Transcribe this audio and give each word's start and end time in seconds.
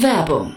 Werbung 0.00 0.56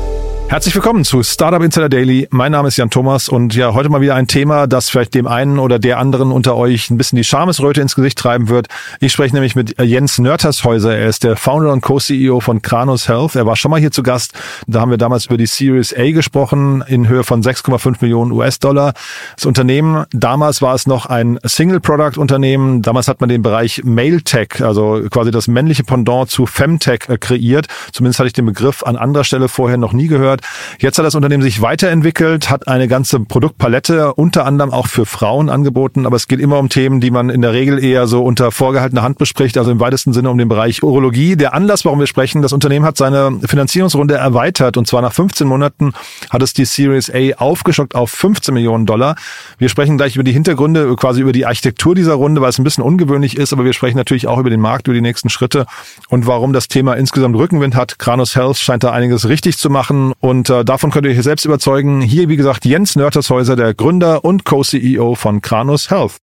Herzlich 0.51 0.75
willkommen 0.75 1.05
zu 1.05 1.23
Startup 1.23 1.63
Insider 1.63 1.87
Daily. 1.87 2.27
Mein 2.29 2.51
Name 2.51 2.67
ist 2.67 2.75
Jan 2.75 2.89
Thomas 2.89 3.29
und 3.29 3.55
ja, 3.55 3.73
heute 3.73 3.87
mal 3.87 4.01
wieder 4.01 4.15
ein 4.15 4.27
Thema, 4.27 4.67
das 4.67 4.89
vielleicht 4.89 5.13
dem 5.13 5.25
einen 5.25 5.59
oder 5.59 5.79
der 5.79 5.97
anderen 5.97 6.33
unter 6.33 6.57
euch 6.57 6.89
ein 6.89 6.97
bisschen 6.97 7.15
die 7.15 7.23
Schamesröte 7.23 7.79
ins 7.79 7.95
Gesicht 7.95 8.17
treiben 8.17 8.49
wird. 8.49 8.67
Ich 8.99 9.13
spreche 9.13 9.33
nämlich 9.33 9.55
mit 9.55 9.81
Jens 9.81 10.19
Nörtershäuser. 10.19 10.93
Er 10.93 11.07
ist 11.07 11.23
der 11.23 11.37
Founder 11.37 11.71
und 11.71 11.79
Co-CEO 11.79 12.41
von 12.41 12.61
Kranos 12.61 13.07
Health. 13.07 13.35
Er 13.35 13.45
war 13.45 13.55
schon 13.55 13.71
mal 13.71 13.79
hier 13.79 13.91
zu 13.91 14.03
Gast. 14.03 14.33
Da 14.67 14.81
haben 14.81 14.91
wir 14.91 14.97
damals 14.97 15.27
über 15.27 15.37
die 15.37 15.45
Series 15.45 15.95
A 15.97 16.11
gesprochen 16.11 16.83
in 16.85 17.07
Höhe 17.07 17.23
von 17.23 17.41
6,5 17.41 17.99
Millionen 18.01 18.33
US-Dollar. 18.33 18.91
Das 19.37 19.45
Unternehmen, 19.45 20.03
damals 20.11 20.61
war 20.61 20.75
es 20.75 20.85
noch 20.85 21.05
ein 21.05 21.39
Single-Product-Unternehmen. 21.45 22.81
Damals 22.81 23.07
hat 23.07 23.21
man 23.21 23.29
den 23.29 23.41
Bereich 23.41 23.83
Mail-Tech, 23.85 24.61
also 24.61 25.01
quasi 25.09 25.31
das 25.31 25.47
männliche 25.47 25.85
Pendant 25.85 26.29
zu 26.29 26.45
Femtech 26.45 27.07
äh, 27.07 27.17
kreiert. 27.17 27.67
Zumindest 27.93 28.19
hatte 28.19 28.27
ich 28.27 28.33
den 28.33 28.47
Begriff 28.47 28.83
an 28.83 28.97
anderer 28.97 29.23
Stelle 29.23 29.47
vorher 29.47 29.77
noch 29.77 29.93
nie 29.93 30.07
gehört. 30.07 30.40
Jetzt 30.79 30.97
hat 30.97 31.05
das 31.05 31.15
Unternehmen 31.15 31.43
sich 31.43 31.61
weiterentwickelt, 31.61 32.49
hat 32.49 32.67
eine 32.67 32.87
ganze 32.87 33.19
Produktpalette 33.19 34.13
unter 34.13 34.45
anderem 34.45 34.71
auch 34.71 34.87
für 34.87 35.05
Frauen 35.05 35.49
angeboten, 35.49 36.05
aber 36.05 36.15
es 36.15 36.27
geht 36.27 36.39
immer 36.39 36.59
um 36.59 36.69
Themen, 36.69 37.01
die 37.01 37.11
man 37.11 37.29
in 37.29 37.41
der 37.41 37.53
Regel 37.53 37.83
eher 37.83 38.07
so 38.07 38.23
unter 38.23 38.51
vorgehaltener 38.51 39.01
Hand 39.01 39.17
bespricht, 39.17 39.57
also 39.57 39.71
im 39.71 39.79
weitesten 39.79 40.13
Sinne 40.13 40.29
um 40.29 40.37
den 40.37 40.47
Bereich 40.47 40.83
Urologie. 40.83 41.35
Der 41.35 41.53
Anlass, 41.53 41.85
warum 41.85 41.99
wir 41.99 42.07
sprechen, 42.07 42.41
das 42.41 42.53
Unternehmen 42.53 42.85
hat 42.85 42.97
seine 42.97 43.39
Finanzierungsrunde 43.45 44.15
erweitert 44.15 44.77
und 44.77 44.87
zwar 44.87 45.01
nach 45.01 45.13
15 45.13 45.47
Monaten 45.47 45.93
hat 46.29 46.41
es 46.41 46.53
die 46.53 46.65
Series 46.65 47.11
A 47.13 47.37
aufgestockt 47.37 47.95
auf 47.95 48.11
15 48.11 48.53
Millionen 48.53 48.85
Dollar. 48.85 49.15
Wir 49.57 49.69
sprechen 49.69 49.97
gleich 49.97 50.15
über 50.15 50.23
die 50.23 50.31
Hintergründe, 50.31 50.95
quasi 50.95 51.21
über 51.21 51.31
die 51.31 51.45
Architektur 51.45 51.95
dieser 51.95 52.13
Runde, 52.13 52.41
weil 52.41 52.49
es 52.49 52.59
ein 52.59 52.63
bisschen 52.63 52.83
ungewöhnlich 52.83 53.37
ist, 53.37 53.53
aber 53.53 53.65
wir 53.65 53.73
sprechen 53.73 53.97
natürlich 53.97 54.27
auch 54.27 54.37
über 54.37 54.49
den 54.49 54.59
Markt, 54.61 54.87
über 54.87 54.95
die 54.95 55.01
nächsten 55.01 55.29
Schritte 55.29 55.65
und 56.09 56.27
warum 56.27 56.53
das 56.53 56.67
Thema 56.67 56.93
insgesamt 56.93 57.35
Rückenwind 57.35 57.75
hat. 57.75 57.99
Kranos 57.99 58.35
Health 58.35 58.57
scheint 58.57 58.83
da 58.83 58.91
einiges 58.91 59.27
richtig 59.27 59.57
zu 59.57 59.69
machen 59.69 60.13
und 60.19 60.30
äh, 60.49 60.63
davon 60.63 60.91
könnt 60.91 61.05
ihr 61.05 61.11
euch 61.11 61.21
selbst 61.23 61.45
überzeugen. 61.45 62.01
Hier, 62.01 62.29
wie 62.29 62.37
gesagt, 62.37 62.65
Jens 62.65 62.95
Nörtershäuser, 62.95 63.55
der 63.55 63.73
Gründer 63.73 64.23
und 64.23 64.45
Co-CEO 64.45 65.15
von 65.15 65.41
Kranos 65.41 65.89
Health. 65.89 66.17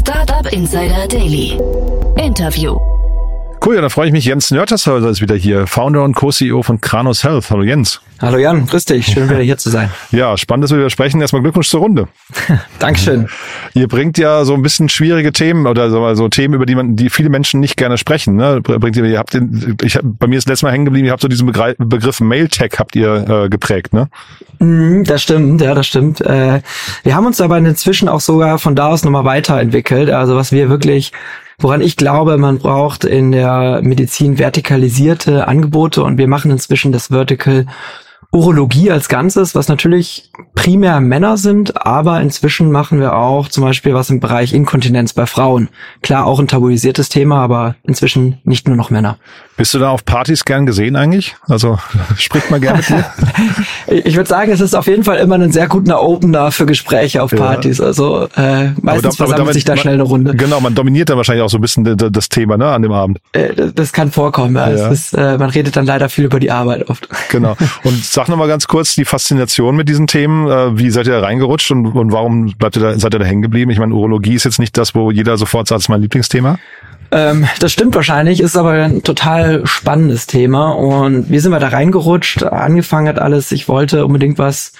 Startup 0.00 0.52
Insider 0.52 1.08
Daily. 1.08 1.58
Interview. 2.16 2.93
Cool, 3.64 3.76
ja, 3.76 3.80
dann 3.80 3.88
freue 3.88 4.08
ich 4.08 4.12
mich. 4.12 4.26
Jens 4.26 4.50
Nörtershäuser 4.50 5.08
ist 5.08 5.22
wieder 5.22 5.36
hier, 5.36 5.66
Founder 5.66 6.04
und 6.04 6.14
Co-CEO 6.14 6.62
von 6.62 6.82
Kranos 6.82 7.24
Health. 7.24 7.48
Hallo 7.48 7.62
Jens. 7.62 8.02
Hallo 8.20 8.36
Jan, 8.36 8.66
grüß 8.66 8.84
dich. 8.84 9.06
Schön 9.06 9.30
wieder 9.30 9.40
hier 9.40 9.56
zu 9.56 9.70
sein. 9.70 9.88
Ja, 10.10 10.36
spannend, 10.36 10.64
dass 10.64 10.70
wir 10.70 10.76
wieder 10.76 10.90
sprechen. 10.90 11.18
Erstmal 11.22 11.40
Glückwunsch 11.40 11.70
zur 11.70 11.80
Runde. 11.80 12.08
Dankeschön. 12.78 13.26
Ihr 13.72 13.88
bringt 13.88 14.18
ja 14.18 14.44
so 14.44 14.52
ein 14.52 14.60
bisschen 14.60 14.90
schwierige 14.90 15.32
Themen 15.32 15.66
oder 15.66 15.90
so, 15.90 16.14
so 16.14 16.28
Themen, 16.28 16.52
über 16.52 16.66
die 16.66 16.74
man, 16.74 16.94
die 16.94 17.08
viele 17.08 17.30
Menschen 17.30 17.58
nicht 17.60 17.78
gerne 17.78 17.96
sprechen. 17.96 18.36
Ne? 18.36 18.60
Bringt 18.60 18.96
ihr, 18.96 19.04
ihr 19.04 19.18
habt 19.18 19.32
den, 19.32 19.78
ich 19.82 19.98
bei 20.02 20.26
mir 20.26 20.36
ist 20.36 20.46
letztes 20.46 20.62
Mal 20.62 20.72
hängen 20.72 20.84
geblieben. 20.84 21.06
Ihr 21.06 21.12
habt 21.12 21.22
so 21.22 21.28
diesen 21.28 21.46
Begriff, 21.46 21.74
Begriff 21.78 22.20
Mailtech 22.20 22.72
habt 22.78 22.94
ihr 22.94 23.44
äh, 23.44 23.48
geprägt, 23.48 23.94
ne? 23.94 24.08
Mm, 24.58 25.04
das 25.04 25.22
stimmt, 25.22 25.62
ja, 25.62 25.74
das 25.74 25.86
stimmt. 25.86 26.20
Äh, 26.20 26.60
wir 27.02 27.14
haben 27.14 27.24
uns 27.24 27.40
aber 27.40 27.56
inzwischen 27.56 28.10
auch 28.10 28.20
sogar 28.20 28.58
von 28.58 28.76
da 28.76 28.88
aus 28.88 29.04
nochmal 29.04 29.24
weiterentwickelt. 29.24 30.10
Also 30.10 30.36
was 30.36 30.52
wir 30.52 30.68
wirklich 30.68 31.12
woran 31.58 31.80
ich 31.80 31.96
glaube, 31.96 32.38
man 32.38 32.58
braucht 32.58 33.04
in 33.04 33.32
der 33.32 33.80
Medizin 33.82 34.38
vertikalisierte 34.38 35.48
Angebote 35.48 36.02
und 36.02 36.18
wir 36.18 36.28
machen 36.28 36.50
inzwischen 36.50 36.92
das 36.92 37.08
Vertical 37.08 37.66
Urologie 38.34 38.90
als 38.90 39.08
Ganzes, 39.08 39.54
was 39.54 39.68
natürlich 39.68 40.30
primär 40.56 41.00
Männer 41.00 41.36
sind, 41.36 41.86
aber 41.86 42.20
inzwischen 42.20 42.72
machen 42.72 42.98
wir 42.98 43.14
auch 43.14 43.48
zum 43.48 43.62
Beispiel 43.62 43.94
was 43.94 44.10
im 44.10 44.18
Bereich 44.18 44.52
Inkontinenz 44.52 45.12
bei 45.12 45.26
Frauen. 45.26 45.68
Klar, 46.02 46.26
auch 46.26 46.40
ein 46.40 46.48
tabuisiertes 46.48 47.08
Thema, 47.08 47.40
aber 47.40 47.76
inzwischen 47.84 48.40
nicht 48.42 48.66
nur 48.66 48.76
noch 48.76 48.90
Männer. 48.90 49.18
Bist 49.56 49.72
du 49.72 49.78
da 49.78 49.90
auf 49.90 50.04
Partys 50.04 50.44
gern 50.44 50.66
gesehen 50.66 50.96
eigentlich? 50.96 51.36
Also 51.46 51.78
spricht 52.16 52.50
man 52.50 52.60
gerne 52.60 52.78
mit 52.78 52.88
dir? 52.88 53.04
ich 54.04 54.16
würde 54.16 54.28
sagen, 54.28 54.50
es 54.50 54.60
ist 54.60 54.74
auf 54.74 54.88
jeden 54.88 55.04
Fall 55.04 55.18
immer 55.18 55.36
ein 55.36 55.52
sehr 55.52 55.68
guter 55.68 56.02
Opener 56.02 56.50
für 56.50 56.66
Gespräche 56.66 57.22
auf 57.22 57.30
Partys. 57.30 57.78
Ja. 57.78 57.84
Also 57.84 58.28
äh, 58.36 58.70
meistens 58.80 59.16
da, 59.16 59.26
versammelt 59.26 59.54
sich 59.54 59.64
da 59.64 59.76
schnell 59.76 59.94
eine 59.94 60.02
Runde. 60.02 60.34
Genau, 60.34 60.60
man 60.60 60.74
dominiert 60.74 61.08
dann 61.08 61.18
wahrscheinlich 61.18 61.44
auch 61.44 61.50
so 61.50 61.58
ein 61.58 61.60
bisschen 61.60 61.96
das 61.96 62.28
Thema 62.28 62.56
ne, 62.56 62.66
an 62.66 62.82
dem 62.82 62.90
Abend. 62.90 63.20
Äh, 63.32 63.70
das 63.72 63.92
kann 63.92 64.10
vorkommen. 64.10 64.56
Ja. 64.56 64.70
ja. 64.70 64.88
Ist, 64.88 65.12
äh, 65.12 65.38
man 65.38 65.50
redet 65.50 65.76
dann 65.76 65.86
leider 65.86 66.08
viel 66.08 66.24
über 66.24 66.40
die 66.40 66.50
Arbeit 66.50 66.90
oft. 66.90 67.08
Genau. 67.30 67.56
Und 67.84 68.04
sag 68.24 68.30
noch 68.30 68.38
mal 68.38 68.48
ganz 68.48 68.66
kurz 68.66 68.94
die 68.94 69.04
Faszination 69.04 69.76
mit 69.76 69.86
diesen 69.86 70.06
Themen. 70.06 70.48
Äh, 70.48 70.78
wie 70.78 70.88
seid 70.88 71.06
ihr 71.06 71.20
da 71.20 71.26
reingerutscht 71.26 71.70
und, 71.70 71.88
und 71.88 72.10
warum 72.10 72.54
bleibt 72.56 72.76
ihr 72.76 72.82
da, 72.82 72.98
seid 72.98 73.14
ihr 73.14 73.18
da 73.18 73.24
hängen 73.26 73.42
geblieben? 73.42 73.70
Ich 73.70 73.78
meine, 73.78 73.92
Urologie 73.92 74.32
ist 74.32 74.44
jetzt 74.44 74.58
nicht 74.58 74.78
das, 74.78 74.94
wo 74.94 75.10
jeder 75.10 75.36
sofort 75.36 75.68
sagt, 75.68 75.80
das 75.80 75.84
ist 75.84 75.88
mein 75.90 76.00
Lieblingsthema. 76.00 76.58
Ähm, 77.10 77.46
das 77.60 77.70
stimmt 77.70 77.94
wahrscheinlich, 77.94 78.40
ist 78.40 78.56
aber 78.56 78.70
ein 78.70 79.02
total 79.02 79.66
spannendes 79.66 80.26
Thema. 80.26 80.70
Und 80.70 81.30
wie 81.30 81.38
sind 81.38 81.52
wir 81.52 81.60
da 81.60 81.68
reingerutscht? 81.68 82.44
Angefangen 82.44 83.08
hat 83.08 83.18
alles, 83.18 83.52
ich 83.52 83.68
wollte 83.68 84.06
unbedingt 84.06 84.38
was 84.38 84.72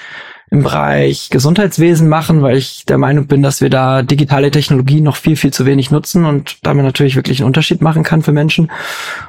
im 0.55 0.63
Bereich 0.63 1.31
Gesundheitswesen 1.31 2.09
machen, 2.09 2.41
weil 2.41 2.57
ich 2.57 2.85
der 2.87 2.97
Meinung 2.97 3.27
bin, 3.27 3.43
dass 3.43 3.61
wir 3.61 3.71
da 3.71 4.03
digitale 4.03 4.53
Technologie 4.53 5.01
noch 5.01 5.17
viel, 5.17 5.35
viel 5.35 5.53
zu 5.53 5.67
wenig 5.67 5.91
nutzen 5.91 6.25
und 6.25 6.59
damit 6.63 6.85
natürlich 6.85 7.17
wirklich 7.17 7.41
einen 7.41 7.49
Unterschied 7.49 7.83
machen 7.83 8.05
kann 8.05 8.23
für 8.23 8.31
Menschen. 8.31 8.71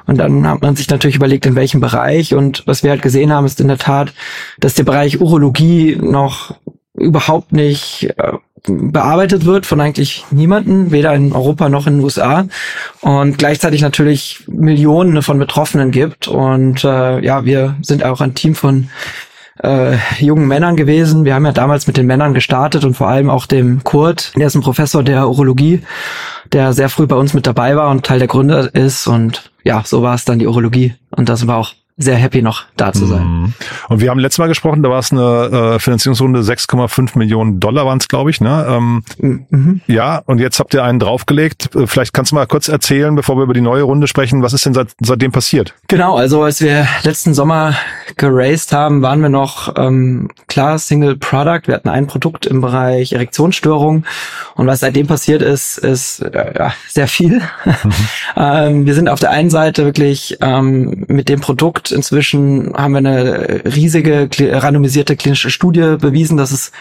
Und 0.06 0.18
dann 0.18 0.46
hat 0.46 0.62
man 0.62 0.76
sich 0.76 0.88
natürlich 0.88 1.16
überlegt, 1.16 1.44
in 1.44 1.56
welchem 1.56 1.80
Bereich. 1.80 2.32
Und 2.32 2.62
was 2.66 2.84
wir 2.84 2.90
halt 2.90 3.02
gesehen 3.02 3.32
haben, 3.32 3.44
ist 3.44 3.60
in 3.60 3.66
der 3.66 3.76
Tat, 3.78 4.14
dass 4.60 4.74
der 4.74 4.84
Bereich 4.84 5.20
Urologie 5.20 5.98
noch 6.00 6.54
überhaupt 6.94 7.52
nicht 7.52 8.08
äh, 8.18 8.32
bearbeitet 8.68 9.44
wird 9.44 9.66
von 9.66 9.80
eigentlich 9.80 10.24
niemanden, 10.30 10.92
weder 10.92 11.12
in 11.12 11.32
Europa 11.32 11.68
noch 11.68 11.88
in 11.88 11.94
den 11.94 12.04
USA 12.04 12.46
und 13.00 13.36
gleichzeitig 13.38 13.82
natürlich 13.82 14.44
Millionen 14.46 15.22
von 15.22 15.38
Betroffenen 15.38 15.90
gibt 15.90 16.26
und 16.26 16.82
äh, 16.82 17.20
ja, 17.20 17.44
wir 17.44 17.76
sind 17.82 18.02
auch 18.02 18.20
ein 18.20 18.34
Team 18.34 18.54
von 18.54 18.88
äh, 19.62 19.96
jungen 20.18 20.46
Männern 20.46 20.76
gewesen. 20.76 21.24
Wir 21.24 21.34
haben 21.34 21.46
ja 21.46 21.52
damals 21.52 21.86
mit 21.86 21.96
den 21.96 22.06
Männern 22.06 22.34
gestartet 22.34 22.84
und 22.84 22.94
vor 22.94 23.08
allem 23.08 23.30
auch 23.30 23.46
dem 23.46 23.84
Kurt, 23.84 24.32
der 24.36 24.46
ist 24.48 24.54
ein 24.54 24.62
Professor 24.62 25.02
der 25.02 25.28
Urologie, 25.28 25.82
der 26.52 26.72
sehr 26.72 26.88
früh 26.88 27.06
bei 27.06 27.16
uns 27.16 27.34
mit 27.34 27.46
dabei 27.46 27.76
war 27.76 27.90
und 27.90 28.04
Teil 28.04 28.18
der 28.18 28.28
Gründer 28.28 28.74
ist. 28.74 29.06
Und 29.06 29.50
ja, 29.64 29.82
so 29.84 30.02
war 30.02 30.14
es 30.14 30.24
dann 30.24 30.38
die 30.38 30.46
Urologie. 30.46 30.94
Und 31.10 31.28
das 31.28 31.46
war 31.46 31.56
auch 31.56 31.74
sehr 31.98 32.16
happy 32.16 32.42
noch 32.42 32.64
da 32.76 32.92
zu 32.92 33.06
sein. 33.06 33.24
Mhm. 33.24 33.54
Und 33.88 34.00
wir 34.00 34.10
haben 34.10 34.18
letztes 34.18 34.38
Mal 34.38 34.48
gesprochen, 34.48 34.82
da 34.82 34.90
war 34.90 34.98
es 34.98 35.12
eine 35.12 35.76
äh, 35.76 35.78
Finanzierungsrunde 35.78 36.40
6,5 36.40 37.16
Millionen 37.16 37.58
Dollar 37.58 37.86
waren 37.86 37.98
es, 37.98 38.08
glaube 38.08 38.28
ich. 38.28 38.40
Ne? 38.42 38.66
Ähm, 38.68 39.02
mhm. 39.18 39.80
Ja, 39.86 40.22
und 40.26 40.38
jetzt 40.38 40.60
habt 40.60 40.74
ihr 40.74 40.84
einen 40.84 40.98
draufgelegt. 40.98 41.74
Äh, 41.74 41.86
vielleicht 41.86 42.12
kannst 42.12 42.32
du 42.32 42.34
mal 42.34 42.46
kurz 42.46 42.68
erzählen, 42.68 43.14
bevor 43.14 43.36
wir 43.36 43.44
über 43.44 43.54
die 43.54 43.62
neue 43.62 43.82
Runde 43.82 44.08
sprechen, 44.08 44.42
was 44.42 44.52
ist 44.52 44.66
denn 44.66 44.74
seit, 44.74 44.88
seitdem 45.00 45.32
passiert? 45.32 45.74
Genau, 45.88 46.16
also 46.16 46.42
als 46.42 46.60
wir 46.60 46.86
letzten 47.02 47.32
Sommer 47.32 47.74
geraced 48.16 48.72
haben, 48.72 49.00
waren 49.00 49.22
wir 49.22 49.30
noch 49.30 49.74
ähm, 49.78 50.28
klar 50.48 50.78
Single 50.78 51.16
Product. 51.16 51.62
Wir 51.64 51.76
hatten 51.76 51.88
ein 51.88 52.06
Produkt 52.06 52.44
im 52.44 52.60
Bereich 52.60 53.14
Erektionsstörung 53.14 54.04
und 54.54 54.66
was 54.66 54.80
seitdem 54.80 55.06
passiert 55.06 55.40
ist, 55.40 55.78
ist 55.78 56.20
äh, 56.20 56.52
ja, 56.58 56.74
sehr 56.88 57.08
viel. 57.08 57.40
Mhm. 57.64 57.92
ähm, 58.36 58.86
wir 58.86 58.94
sind 58.94 59.08
auf 59.08 59.20
der 59.20 59.30
einen 59.30 59.48
Seite 59.48 59.86
wirklich 59.86 60.36
ähm, 60.42 61.06
mit 61.08 61.30
dem 61.30 61.40
Produkt 61.40 61.85
Inzwischen 61.90 62.72
haben 62.74 62.92
wir 62.92 62.98
eine 62.98 63.62
riesige 63.64 64.28
randomisierte 64.38 65.16
klinische 65.16 65.50
Studie 65.50 65.96
bewiesen, 65.98 66.36
dass 66.36 66.52
es 66.52 66.72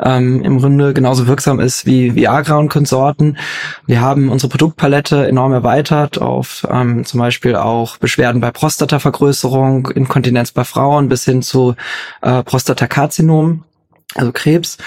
ähm, 0.00 0.42
im 0.42 0.58
Grunde 0.58 0.92
genauso 0.92 1.26
wirksam 1.26 1.60
ist 1.60 1.86
wie 1.86 2.14
Viagra 2.14 2.56
und 2.56 2.68
Konsorten. 2.68 3.38
Wir 3.86 4.00
haben 4.00 4.28
unsere 4.28 4.50
Produktpalette 4.50 5.26
enorm 5.28 5.52
erweitert 5.52 6.20
auf 6.20 6.66
ähm, 6.70 7.04
zum 7.04 7.20
Beispiel 7.20 7.56
auch 7.56 7.96
Beschwerden 7.98 8.40
bei 8.40 8.50
Prostatavergrößerung, 8.50 9.88
Inkontinenz 9.88 10.52
bei 10.52 10.64
Frauen 10.64 11.08
bis 11.08 11.24
hin 11.24 11.42
zu 11.42 11.76
äh, 12.22 12.42
Prostatakarzinom. 12.42 13.64
also 14.14 14.32
Krebs. 14.32 14.78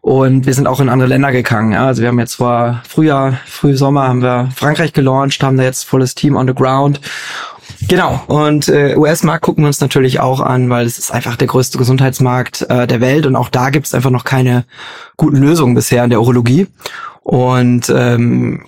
Und 0.00 0.46
wir 0.46 0.54
sind 0.54 0.66
auch 0.66 0.80
in 0.80 0.88
andere 0.88 1.08
Länder 1.08 1.32
gegangen. 1.32 1.72
Ja. 1.72 1.86
Also 1.86 2.02
wir 2.02 2.08
haben 2.08 2.18
jetzt 2.18 2.34
vor 2.34 2.82
Frühjahr, 2.88 3.38
Frühsommer 3.46 4.08
haben 4.08 4.22
wir 4.22 4.48
Frankreich 4.54 4.92
gelauncht, 4.92 5.42
haben 5.42 5.56
da 5.56 5.62
jetzt 5.64 5.84
volles 5.84 6.14
Team 6.14 6.36
on 6.36 6.46
the 6.46 6.54
ground. 6.54 7.00
Genau. 7.88 8.22
Und 8.26 8.68
äh, 8.68 8.96
US-Markt 8.96 9.44
gucken 9.44 9.64
wir 9.64 9.68
uns 9.68 9.80
natürlich 9.80 10.20
auch 10.20 10.40
an, 10.40 10.70
weil 10.70 10.86
es 10.86 10.98
ist 10.98 11.12
einfach 11.12 11.36
der 11.36 11.48
größte 11.48 11.78
Gesundheitsmarkt 11.78 12.62
äh, 12.70 12.86
der 12.86 13.00
Welt 13.00 13.26
und 13.26 13.36
auch 13.36 13.48
da 13.48 13.70
gibt 13.70 13.86
es 13.86 13.94
einfach 13.94 14.10
noch 14.10 14.24
keine 14.24 14.64
guten 15.16 15.36
Lösungen 15.36 15.74
bisher 15.74 16.04
in 16.04 16.10
der 16.10 16.20
Urologie. 16.20 16.68
Und 17.22 17.88
ähm, 17.94 18.64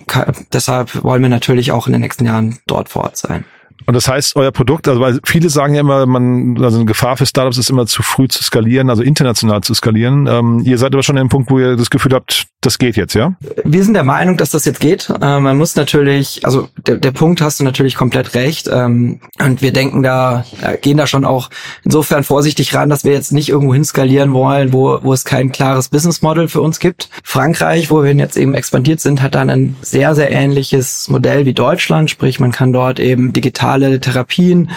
deshalb 0.53 1.03
wollen 1.03 1.21
wir 1.21 1.29
natürlich 1.29 1.71
auch 1.71 1.87
in 1.87 1.93
den 1.93 2.01
nächsten 2.01 2.25
Jahren 2.25 2.59
dort 2.67 2.89
vor 2.89 3.03
Ort 3.03 3.17
sein. 3.17 3.43
Und 3.85 3.93
das 3.93 4.07
heißt, 4.07 4.35
euer 4.35 4.51
Produkt, 4.51 4.87
also 4.87 4.99
weil 5.01 5.19
viele 5.25 5.49
sagen 5.49 5.75
ja 5.75 5.81
immer, 5.81 6.05
man, 6.05 6.57
also 6.63 6.77
eine 6.77 6.85
Gefahr 6.85 7.17
für 7.17 7.25
Startups 7.25 7.57
ist 7.57 7.69
immer 7.69 7.85
zu 7.85 8.01
früh 8.01 8.27
zu 8.27 8.43
skalieren, 8.43 8.89
also 8.89 9.03
international 9.03 9.61
zu 9.61 9.73
skalieren. 9.73 10.27
Ähm, 10.27 10.61
ihr 10.65 10.77
seid 10.77 10.93
aber 10.93 11.03
schon 11.03 11.17
an 11.17 11.25
dem 11.25 11.29
Punkt, 11.29 11.51
wo 11.51 11.59
ihr 11.59 11.75
das 11.75 11.89
Gefühl 11.89 12.13
habt, 12.13 12.47
das 12.65 12.77
geht 12.77 12.95
jetzt, 12.95 13.13
ja? 13.15 13.35
Wir 13.63 13.83
sind 13.83 13.93
der 13.93 14.03
Meinung, 14.03 14.37
dass 14.37 14.51
das 14.51 14.65
jetzt 14.65 14.79
geht. 14.79 15.09
Äh, 15.09 15.39
man 15.39 15.57
muss 15.57 15.75
natürlich, 15.75 16.45
also 16.45 16.69
der, 16.85 16.97
der 16.97 17.11
Punkt 17.11 17.41
hast 17.41 17.59
du 17.59 17.63
natürlich 17.63 17.95
komplett 17.95 18.35
recht. 18.35 18.69
Ähm, 18.71 19.19
und 19.39 19.61
wir 19.61 19.73
denken 19.73 20.03
da, 20.03 20.45
äh, 20.61 20.77
gehen 20.77 20.97
da 20.97 21.07
schon 21.07 21.25
auch 21.25 21.49
insofern 21.83 22.23
vorsichtig 22.23 22.73
ran, 22.75 22.89
dass 22.89 23.03
wir 23.03 23.13
jetzt 23.13 23.33
nicht 23.33 23.49
irgendwo 23.49 23.73
hin 23.73 23.85
skalieren 23.85 24.33
wollen, 24.33 24.73
wo, 24.73 24.99
wo 25.01 25.13
es 25.13 25.25
kein 25.25 25.51
klares 25.51 25.89
Business 25.89 26.21
Model 26.21 26.47
für 26.47 26.61
uns 26.61 26.79
gibt. 26.79 27.09
Frankreich, 27.23 27.89
wo 27.91 28.03
wir 28.03 28.13
jetzt 28.13 28.37
eben 28.37 28.53
expandiert 28.53 28.99
sind, 28.99 29.21
hat 29.21 29.35
dann 29.35 29.49
ein 29.49 29.75
sehr, 29.81 30.15
sehr 30.15 30.31
ähnliches 30.31 31.09
Modell 31.09 31.45
wie 31.45 31.53
Deutschland, 31.53 32.09
sprich 32.09 32.39
man 32.39 32.51
kann 32.51 32.71
dort 32.71 32.99
eben 32.99 33.33
digital 33.33 33.55
digitale 33.55 33.99
Therapien 33.99 34.69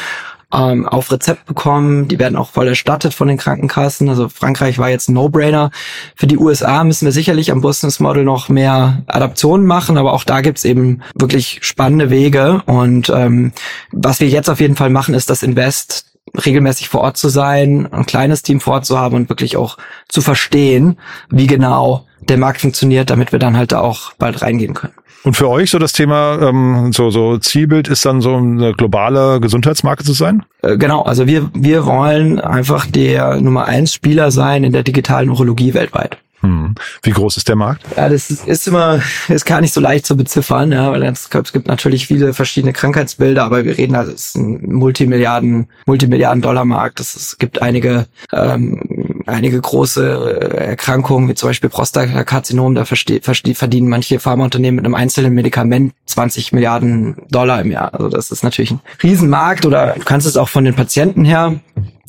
ähm, 0.52 0.86
auf 0.88 1.12
Rezept 1.12 1.46
bekommen. 1.46 2.08
Die 2.08 2.18
werden 2.18 2.36
auch 2.36 2.50
voll 2.50 2.68
erstattet 2.68 3.14
von 3.14 3.28
den 3.28 3.36
Krankenkassen. 3.36 4.08
Also 4.08 4.28
Frankreich 4.28 4.78
war 4.78 4.88
jetzt 4.88 5.08
ein 5.08 5.14
No-Brainer. 5.14 5.70
Für 6.16 6.26
die 6.26 6.38
USA 6.38 6.84
müssen 6.84 7.04
wir 7.04 7.12
sicherlich 7.12 7.52
am 7.52 7.60
Business 7.60 8.00
Model 8.00 8.24
noch 8.24 8.48
mehr 8.48 9.02
Adaptionen 9.06 9.66
machen, 9.66 9.98
aber 9.98 10.12
auch 10.12 10.24
da 10.24 10.40
gibt's 10.40 10.64
eben 10.64 11.02
wirklich 11.14 11.58
spannende 11.62 12.10
Wege. 12.10 12.62
Und 12.66 13.10
ähm, 13.10 13.52
was 13.92 14.20
wir 14.20 14.28
jetzt 14.28 14.48
auf 14.48 14.60
jeden 14.60 14.76
Fall 14.76 14.90
machen, 14.90 15.14
ist 15.14 15.30
das 15.30 15.42
Invest 15.42 16.06
regelmäßig 16.44 16.88
vor 16.88 17.00
Ort 17.02 17.16
zu 17.16 17.28
sein, 17.28 17.88
ein 17.92 18.06
kleines 18.06 18.42
Team 18.42 18.60
vor 18.60 18.74
Ort 18.74 18.86
zu 18.86 18.98
haben 18.98 19.16
und 19.16 19.28
wirklich 19.28 19.56
auch 19.56 19.78
zu 20.08 20.20
verstehen, 20.20 20.98
wie 21.30 21.46
genau 21.46 22.06
der 22.20 22.36
Markt 22.36 22.60
funktioniert, 22.60 23.10
damit 23.10 23.32
wir 23.32 23.38
dann 23.38 23.56
halt 23.56 23.72
da 23.72 23.80
auch 23.80 24.12
bald 24.14 24.42
reingehen 24.42 24.74
können. 24.74 24.94
Und 25.24 25.36
für 25.36 25.48
euch 25.48 25.70
so 25.70 25.78
das 25.78 25.92
Thema, 25.92 26.38
ähm, 26.40 26.92
so, 26.92 27.10
so 27.10 27.38
Zielbild 27.38 27.88
ist 27.88 28.04
dann 28.06 28.20
so 28.20 28.36
eine 28.36 28.72
globale 28.72 29.40
Gesundheitsmarke 29.40 30.04
zu 30.04 30.12
sein? 30.12 30.44
Äh, 30.62 30.76
genau, 30.76 31.02
also 31.02 31.26
wir, 31.26 31.50
wir 31.54 31.86
wollen 31.86 32.40
einfach 32.40 32.86
der 32.86 33.40
Nummer 33.40 33.66
eins 33.66 33.92
Spieler 33.92 34.30
sein 34.30 34.64
in 34.64 34.72
der 34.72 34.84
digitalen 34.84 35.28
Urologie 35.28 35.74
weltweit. 35.74 36.18
Hm. 36.40 36.76
Wie 37.02 37.10
groß 37.10 37.36
ist 37.36 37.48
der 37.48 37.56
Markt? 37.56 37.82
Ja, 37.96 38.08
das 38.08 38.30
ist, 38.30 38.46
ist 38.46 38.68
immer, 38.68 39.00
ist 39.28 39.44
gar 39.44 39.60
nicht 39.60 39.74
so 39.74 39.80
leicht 39.80 40.06
zu 40.06 40.16
beziffern, 40.16 40.70
ja, 40.70 40.92
weil 40.92 41.02
es, 41.02 41.28
es 41.32 41.52
gibt 41.52 41.66
natürlich 41.66 42.06
viele 42.06 42.32
verschiedene 42.32 42.72
Krankheitsbilder, 42.72 43.42
aber 43.42 43.64
wir 43.64 43.76
reden, 43.76 43.96
also 43.96 44.12
es 44.12 44.28
ist 44.28 44.36
ein 44.36 44.72
Multimilliarden, 44.72 45.66
Multimilliarden 45.86 46.40
Dollar 46.40 46.64
Markt. 46.64 47.00
Es 47.00 47.38
gibt 47.38 47.60
einige, 47.60 48.06
ähm, 48.32 48.80
einige 49.28 49.60
große 49.60 50.40
äh, 50.40 50.66
Erkrankungen, 50.69 51.28
wie 51.28 51.34
zum 51.34 51.50
Beispiel 51.50 51.70
Prostatakarzinom, 51.70 52.75
da 52.75 52.84
verdienen 52.84 53.88
manche 53.88 54.19
Pharmaunternehmen 54.19 54.76
mit 54.76 54.84
einem 54.84 54.94
einzelnen 54.94 55.34
Medikament 55.34 55.92
20 56.06 56.52
Milliarden 56.52 57.16
Dollar 57.30 57.60
im 57.60 57.70
Jahr. 57.70 57.94
Also 57.94 58.08
das 58.08 58.30
ist 58.30 58.42
natürlich 58.42 58.72
ein 58.72 58.80
Riesenmarkt 59.02 59.66
oder 59.66 59.94
du 59.94 60.04
kannst 60.04 60.26
es 60.26 60.36
auch 60.36 60.48
von 60.48 60.64
den 60.64 60.75
Patienten 60.75 61.25
her 61.25 61.60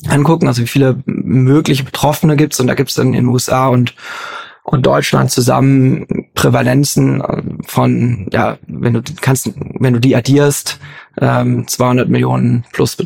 angucken, 0.08 0.48
also 0.48 0.62
wie 0.62 0.66
viele 0.66 1.02
mögliche 1.04 1.84
Betroffene 1.84 2.36
gibt 2.36 2.54
es 2.54 2.60
und 2.60 2.66
da 2.66 2.74
gibt 2.74 2.90
es 2.90 2.96
dann 2.96 3.08
in 3.08 3.24
den 3.24 3.26
USA 3.26 3.68
und 3.68 3.94
und 4.62 4.86
Deutschland 4.86 5.30
zusammen 5.32 6.06
Prävalenzen 6.34 7.22
von, 7.66 8.28
ja, 8.32 8.58
wenn 8.68 8.94
du 8.94 9.02
kannst, 9.20 9.50
wenn 9.56 9.94
du 9.94 9.98
die 9.98 10.14
addierst, 10.14 10.78
ähm, 11.20 11.66
200 11.66 12.08
Millionen 12.08 12.64
plus 12.72 12.96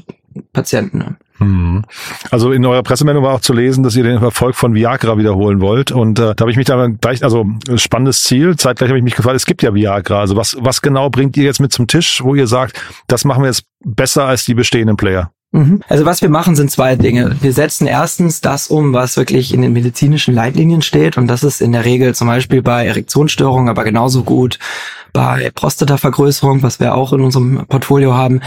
Patienten. 0.52 1.16
Ne? 1.44 1.74
Hm. 1.76 1.84
Also 2.30 2.52
in 2.52 2.64
eurer 2.64 2.82
Pressemeldung 2.82 3.24
war 3.24 3.34
auch 3.34 3.40
zu 3.40 3.52
lesen, 3.52 3.82
dass 3.84 3.96
ihr 3.96 4.04
den 4.04 4.22
Erfolg 4.22 4.54
von 4.54 4.74
Viagra 4.74 5.18
wiederholen 5.18 5.60
wollt. 5.60 5.92
Und 5.92 6.18
äh, 6.18 6.34
da 6.34 6.42
habe 6.42 6.50
ich 6.50 6.56
mich 6.56 6.66
da 6.66 6.86
gleich, 6.86 7.22
also 7.22 7.46
spannendes 7.76 8.22
Ziel. 8.22 8.56
Zeitgleich 8.56 8.90
habe 8.90 8.98
ich 8.98 9.04
mich 9.04 9.14
gefragt, 9.14 9.36
es 9.36 9.46
gibt 9.46 9.62
ja 9.62 9.74
Viagra. 9.74 10.20
Also 10.20 10.36
was, 10.36 10.56
was 10.60 10.82
genau 10.82 11.10
bringt 11.10 11.36
ihr 11.36 11.44
jetzt 11.44 11.60
mit 11.60 11.72
zum 11.72 11.86
Tisch, 11.86 12.22
wo 12.22 12.34
ihr 12.34 12.46
sagt, 12.46 12.80
das 13.06 13.24
machen 13.24 13.42
wir 13.42 13.48
jetzt 13.48 13.64
besser 13.84 14.24
als 14.24 14.44
die 14.44 14.54
bestehenden 14.54 14.96
Player? 14.96 15.30
Mhm. 15.54 15.82
Also 15.88 16.04
was 16.04 16.20
wir 16.20 16.28
machen, 16.28 16.56
sind 16.56 16.72
zwei 16.72 16.96
Dinge. 16.96 17.36
Wir 17.40 17.52
setzen 17.52 17.86
erstens 17.86 18.40
das 18.40 18.68
um, 18.68 18.92
was 18.92 19.16
wirklich 19.16 19.54
in 19.54 19.62
den 19.62 19.72
medizinischen 19.72 20.34
Leitlinien 20.34 20.82
steht. 20.82 21.16
Und 21.16 21.28
das 21.28 21.44
ist 21.44 21.60
in 21.60 21.70
der 21.70 21.84
Regel 21.84 22.12
zum 22.14 22.26
Beispiel 22.26 22.60
bei 22.60 22.86
Erektionsstörungen, 22.86 23.68
aber 23.68 23.84
genauso 23.84 24.24
gut 24.24 24.58
bei 25.12 25.52
Prostatavergrößerung, 25.54 26.64
was 26.64 26.80
wir 26.80 26.96
auch 26.96 27.12
in 27.12 27.20
unserem 27.20 27.64
Portfolio 27.68 28.14
haben, 28.14 28.40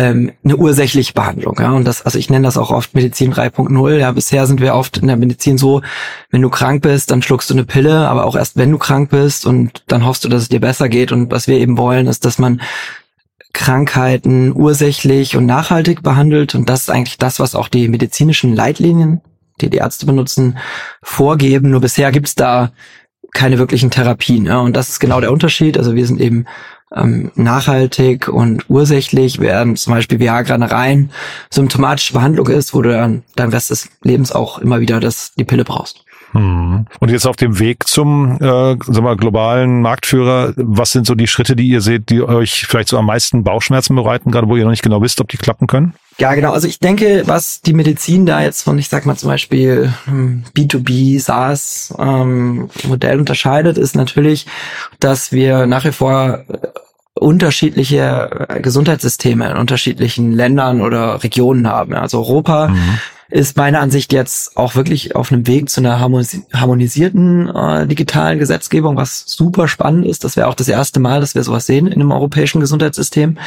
ähm, 0.00 0.32
eine 0.42 0.56
ursächliche 0.56 1.12
Behandlung. 1.12 1.56
Ja? 1.60 1.72
Und 1.72 1.84
das, 1.84 2.06
also 2.06 2.18
ich 2.18 2.30
nenne 2.30 2.46
das 2.46 2.56
auch 2.56 2.70
oft 2.70 2.94
Medizin 2.94 3.34
3.0. 3.34 3.98
Ja, 3.98 4.12
bisher 4.12 4.46
sind 4.46 4.62
wir 4.62 4.74
oft 4.74 4.96
in 4.96 5.08
der 5.08 5.18
Medizin 5.18 5.58
so, 5.58 5.82
wenn 6.30 6.40
du 6.40 6.48
krank 6.48 6.82
bist, 6.82 7.10
dann 7.10 7.20
schluckst 7.20 7.50
du 7.50 7.54
eine 7.54 7.64
Pille, 7.64 8.08
aber 8.08 8.24
auch 8.24 8.34
erst 8.34 8.56
wenn 8.56 8.70
du 8.70 8.78
krank 8.78 9.10
bist 9.10 9.44
und 9.44 9.82
dann 9.88 10.06
hoffst 10.06 10.24
du, 10.24 10.30
dass 10.30 10.40
es 10.42 10.48
dir 10.48 10.60
besser 10.60 10.88
geht. 10.88 11.12
Und 11.12 11.30
was 11.30 11.48
wir 11.48 11.58
eben 11.58 11.76
wollen, 11.76 12.06
ist, 12.06 12.24
dass 12.24 12.38
man 12.38 12.62
Krankheiten 13.52 14.54
ursächlich 14.56 15.36
und 15.36 15.44
nachhaltig 15.44 16.02
behandelt. 16.02 16.54
Und 16.54 16.70
das 16.70 16.82
ist 16.82 16.90
eigentlich 16.90 17.18
das, 17.18 17.38
was 17.38 17.54
auch 17.54 17.68
die 17.68 17.88
medizinischen 17.88 18.54
Leitlinien, 18.54 19.20
die 19.60 19.68
die 19.68 19.78
Ärzte 19.78 20.06
benutzen, 20.06 20.56
vorgeben. 21.02 21.68
Nur 21.68 21.80
bisher 21.80 22.10
gibt's 22.10 22.34
da 22.34 22.72
keine 23.34 23.58
wirklichen 23.58 23.90
Therapien. 23.90 24.46
Ja? 24.46 24.60
Und 24.60 24.74
das 24.76 24.88
ist 24.88 24.98
genau 24.98 25.20
der 25.20 25.32
Unterschied. 25.32 25.76
Also 25.76 25.94
wir 25.94 26.06
sind 26.06 26.22
eben 26.22 26.46
ähm, 26.94 27.30
nachhaltig 27.34 28.28
und 28.28 28.64
ursächlich, 28.68 29.40
während 29.40 29.78
zum 29.78 29.94
Beispiel 29.94 30.18
Viagra 30.18 30.54
eine 30.54 30.70
rein 30.70 31.10
symptomatische 31.50 32.12
Behandlung 32.12 32.48
ist, 32.48 32.74
wo 32.74 32.82
du 32.82 32.90
dann 32.90 33.22
dein 33.36 33.50
Rest 33.50 33.70
des 33.70 33.88
Lebens 34.02 34.32
auch 34.32 34.58
immer 34.58 34.80
wieder 34.80 35.00
das, 35.00 35.32
die 35.34 35.44
Pille 35.44 35.64
brauchst. 35.64 36.04
Hm. 36.32 36.86
Und 37.00 37.10
jetzt 37.10 37.26
auf 37.26 37.36
dem 37.36 37.58
Weg 37.58 37.88
zum 37.88 38.36
äh, 38.36 38.38
sagen 38.40 39.04
wir, 39.04 39.16
globalen 39.16 39.82
Marktführer, 39.82 40.52
was 40.56 40.92
sind 40.92 41.06
so 41.06 41.14
die 41.14 41.26
Schritte, 41.26 41.56
die 41.56 41.68
ihr 41.68 41.80
seht, 41.80 42.08
die 42.10 42.22
euch 42.22 42.66
vielleicht 42.68 42.88
so 42.88 42.98
am 42.98 43.06
meisten 43.06 43.42
Bauchschmerzen 43.42 43.96
bereiten, 43.96 44.30
gerade 44.30 44.46
wo 44.46 44.56
ihr 44.56 44.64
noch 44.64 44.70
nicht 44.70 44.82
genau 44.82 45.02
wisst, 45.02 45.20
ob 45.20 45.28
die 45.28 45.38
klappen 45.38 45.66
können? 45.66 45.94
Ja, 46.18 46.34
genau. 46.34 46.52
Also 46.52 46.68
ich 46.68 46.78
denke, 46.78 47.22
was 47.26 47.62
die 47.62 47.72
Medizin 47.72 48.26
da 48.26 48.42
jetzt 48.42 48.62
von, 48.62 48.78
ich 48.78 48.88
sag 48.88 49.06
mal 49.06 49.16
zum 49.16 49.28
Beispiel 49.28 49.92
B2B, 50.06 51.12
hm, 51.14 51.18
SaaS 51.18 51.94
ähm, 51.98 52.70
Modell 52.86 53.18
unterscheidet, 53.18 53.78
ist 53.78 53.96
natürlich, 53.96 54.46
dass 55.00 55.32
wir 55.32 55.66
nach 55.66 55.84
wie 55.84 55.92
vor 55.92 56.44
unterschiedliche 57.20 58.46
äh, 58.48 58.60
Gesundheitssysteme 58.60 59.50
in 59.50 59.56
unterschiedlichen 59.56 60.32
Ländern 60.32 60.80
oder 60.80 61.22
Regionen 61.22 61.68
haben. 61.68 61.94
Also 61.94 62.18
Europa 62.18 62.68
mhm 62.68 62.98
ist 63.30 63.56
meiner 63.56 63.80
Ansicht 63.80 64.12
jetzt 64.12 64.56
auch 64.56 64.74
wirklich 64.74 65.14
auf 65.14 65.32
einem 65.32 65.46
Weg 65.46 65.70
zu 65.70 65.80
einer 65.80 66.00
harmonisierten 66.00 67.48
äh, 67.48 67.86
digitalen 67.86 68.40
Gesetzgebung, 68.40 68.96
was 68.96 69.24
super 69.26 69.68
spannend 69.68 70.04
ist. 70.04 70.24
Das 70.24 70.36
wäre 70.36 70.48
auch 70.48 70.54
das 70.54 70.68
erste 70.68 70.98
Mal, 70.98 71.20
dass 71.20 71.36
wir 71.36 71.44
sowas 71.44 71.66
sehen 71.66 71.86
in 71.86 71.94
einem 71.94 72.10
europäischen 72.10 72.60
Gesundheitssystem. 72.60 73.38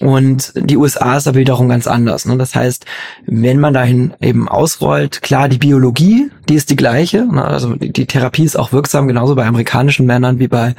Und 0.00 0.52
die 0.56 0.76
USA 0.76 1.16
ist 1.16 1.26
aber 1.26 1.38
wiederum 1.38 1.68
ganz 1.68 1.86
anders. 1.86 2.26
Ne? 2.26 2.36
Das 2.36 2.54
heißt, 2.54 2.84
wenn 3.26 3.60
man 3.60 3.74
dahin 3.74 4.14
eben 4.20 4.48
ausrollt, 4.48 5.22
klar, 5.22 5.48
die 5.48 5.58
Biologie, 5.58 6.30
die 6.48 6.54
ist 6.54 6.70
die 6.70 6.76
gleiche. 6.76 7.24
Ne? 7.24 7.44
Also 7.44 7.74
die, 7.76 8.06
Therapie 8.06 8.44
ist 8.44 8.56
auch 8.56 8.72
wirksam, 8.72 9.08
genauso 9.08 9.34
bei 9.34 9.46
amerikanischen 9.46 10.06
Männern 10.06 10.38
wie 10.38 10.48
bei 10.48 10.74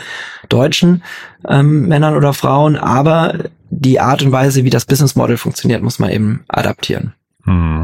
deutschen 0.49 1.03
ähm, 1.47 1.87
Männern 1.87 2.15
oder 2.15 2.33
Frauen. 2.33 2.75
Aber 2.75 3.33
die 3.69 3.99
Art 3.99 4.21
und 4.21 4.31
Weise, 4.31 4.63
wie 4.63 4.69
das 4.69 4.85
Business 4.85 5.15
Model 5.15 5.37
funktioniert, 5.37 5.81
muss 5.81 5.99
man 5.99 6.09
eben 6.09 6.43
adaptieren. 6.47 7.13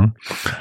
Mhm. 0.03 0.13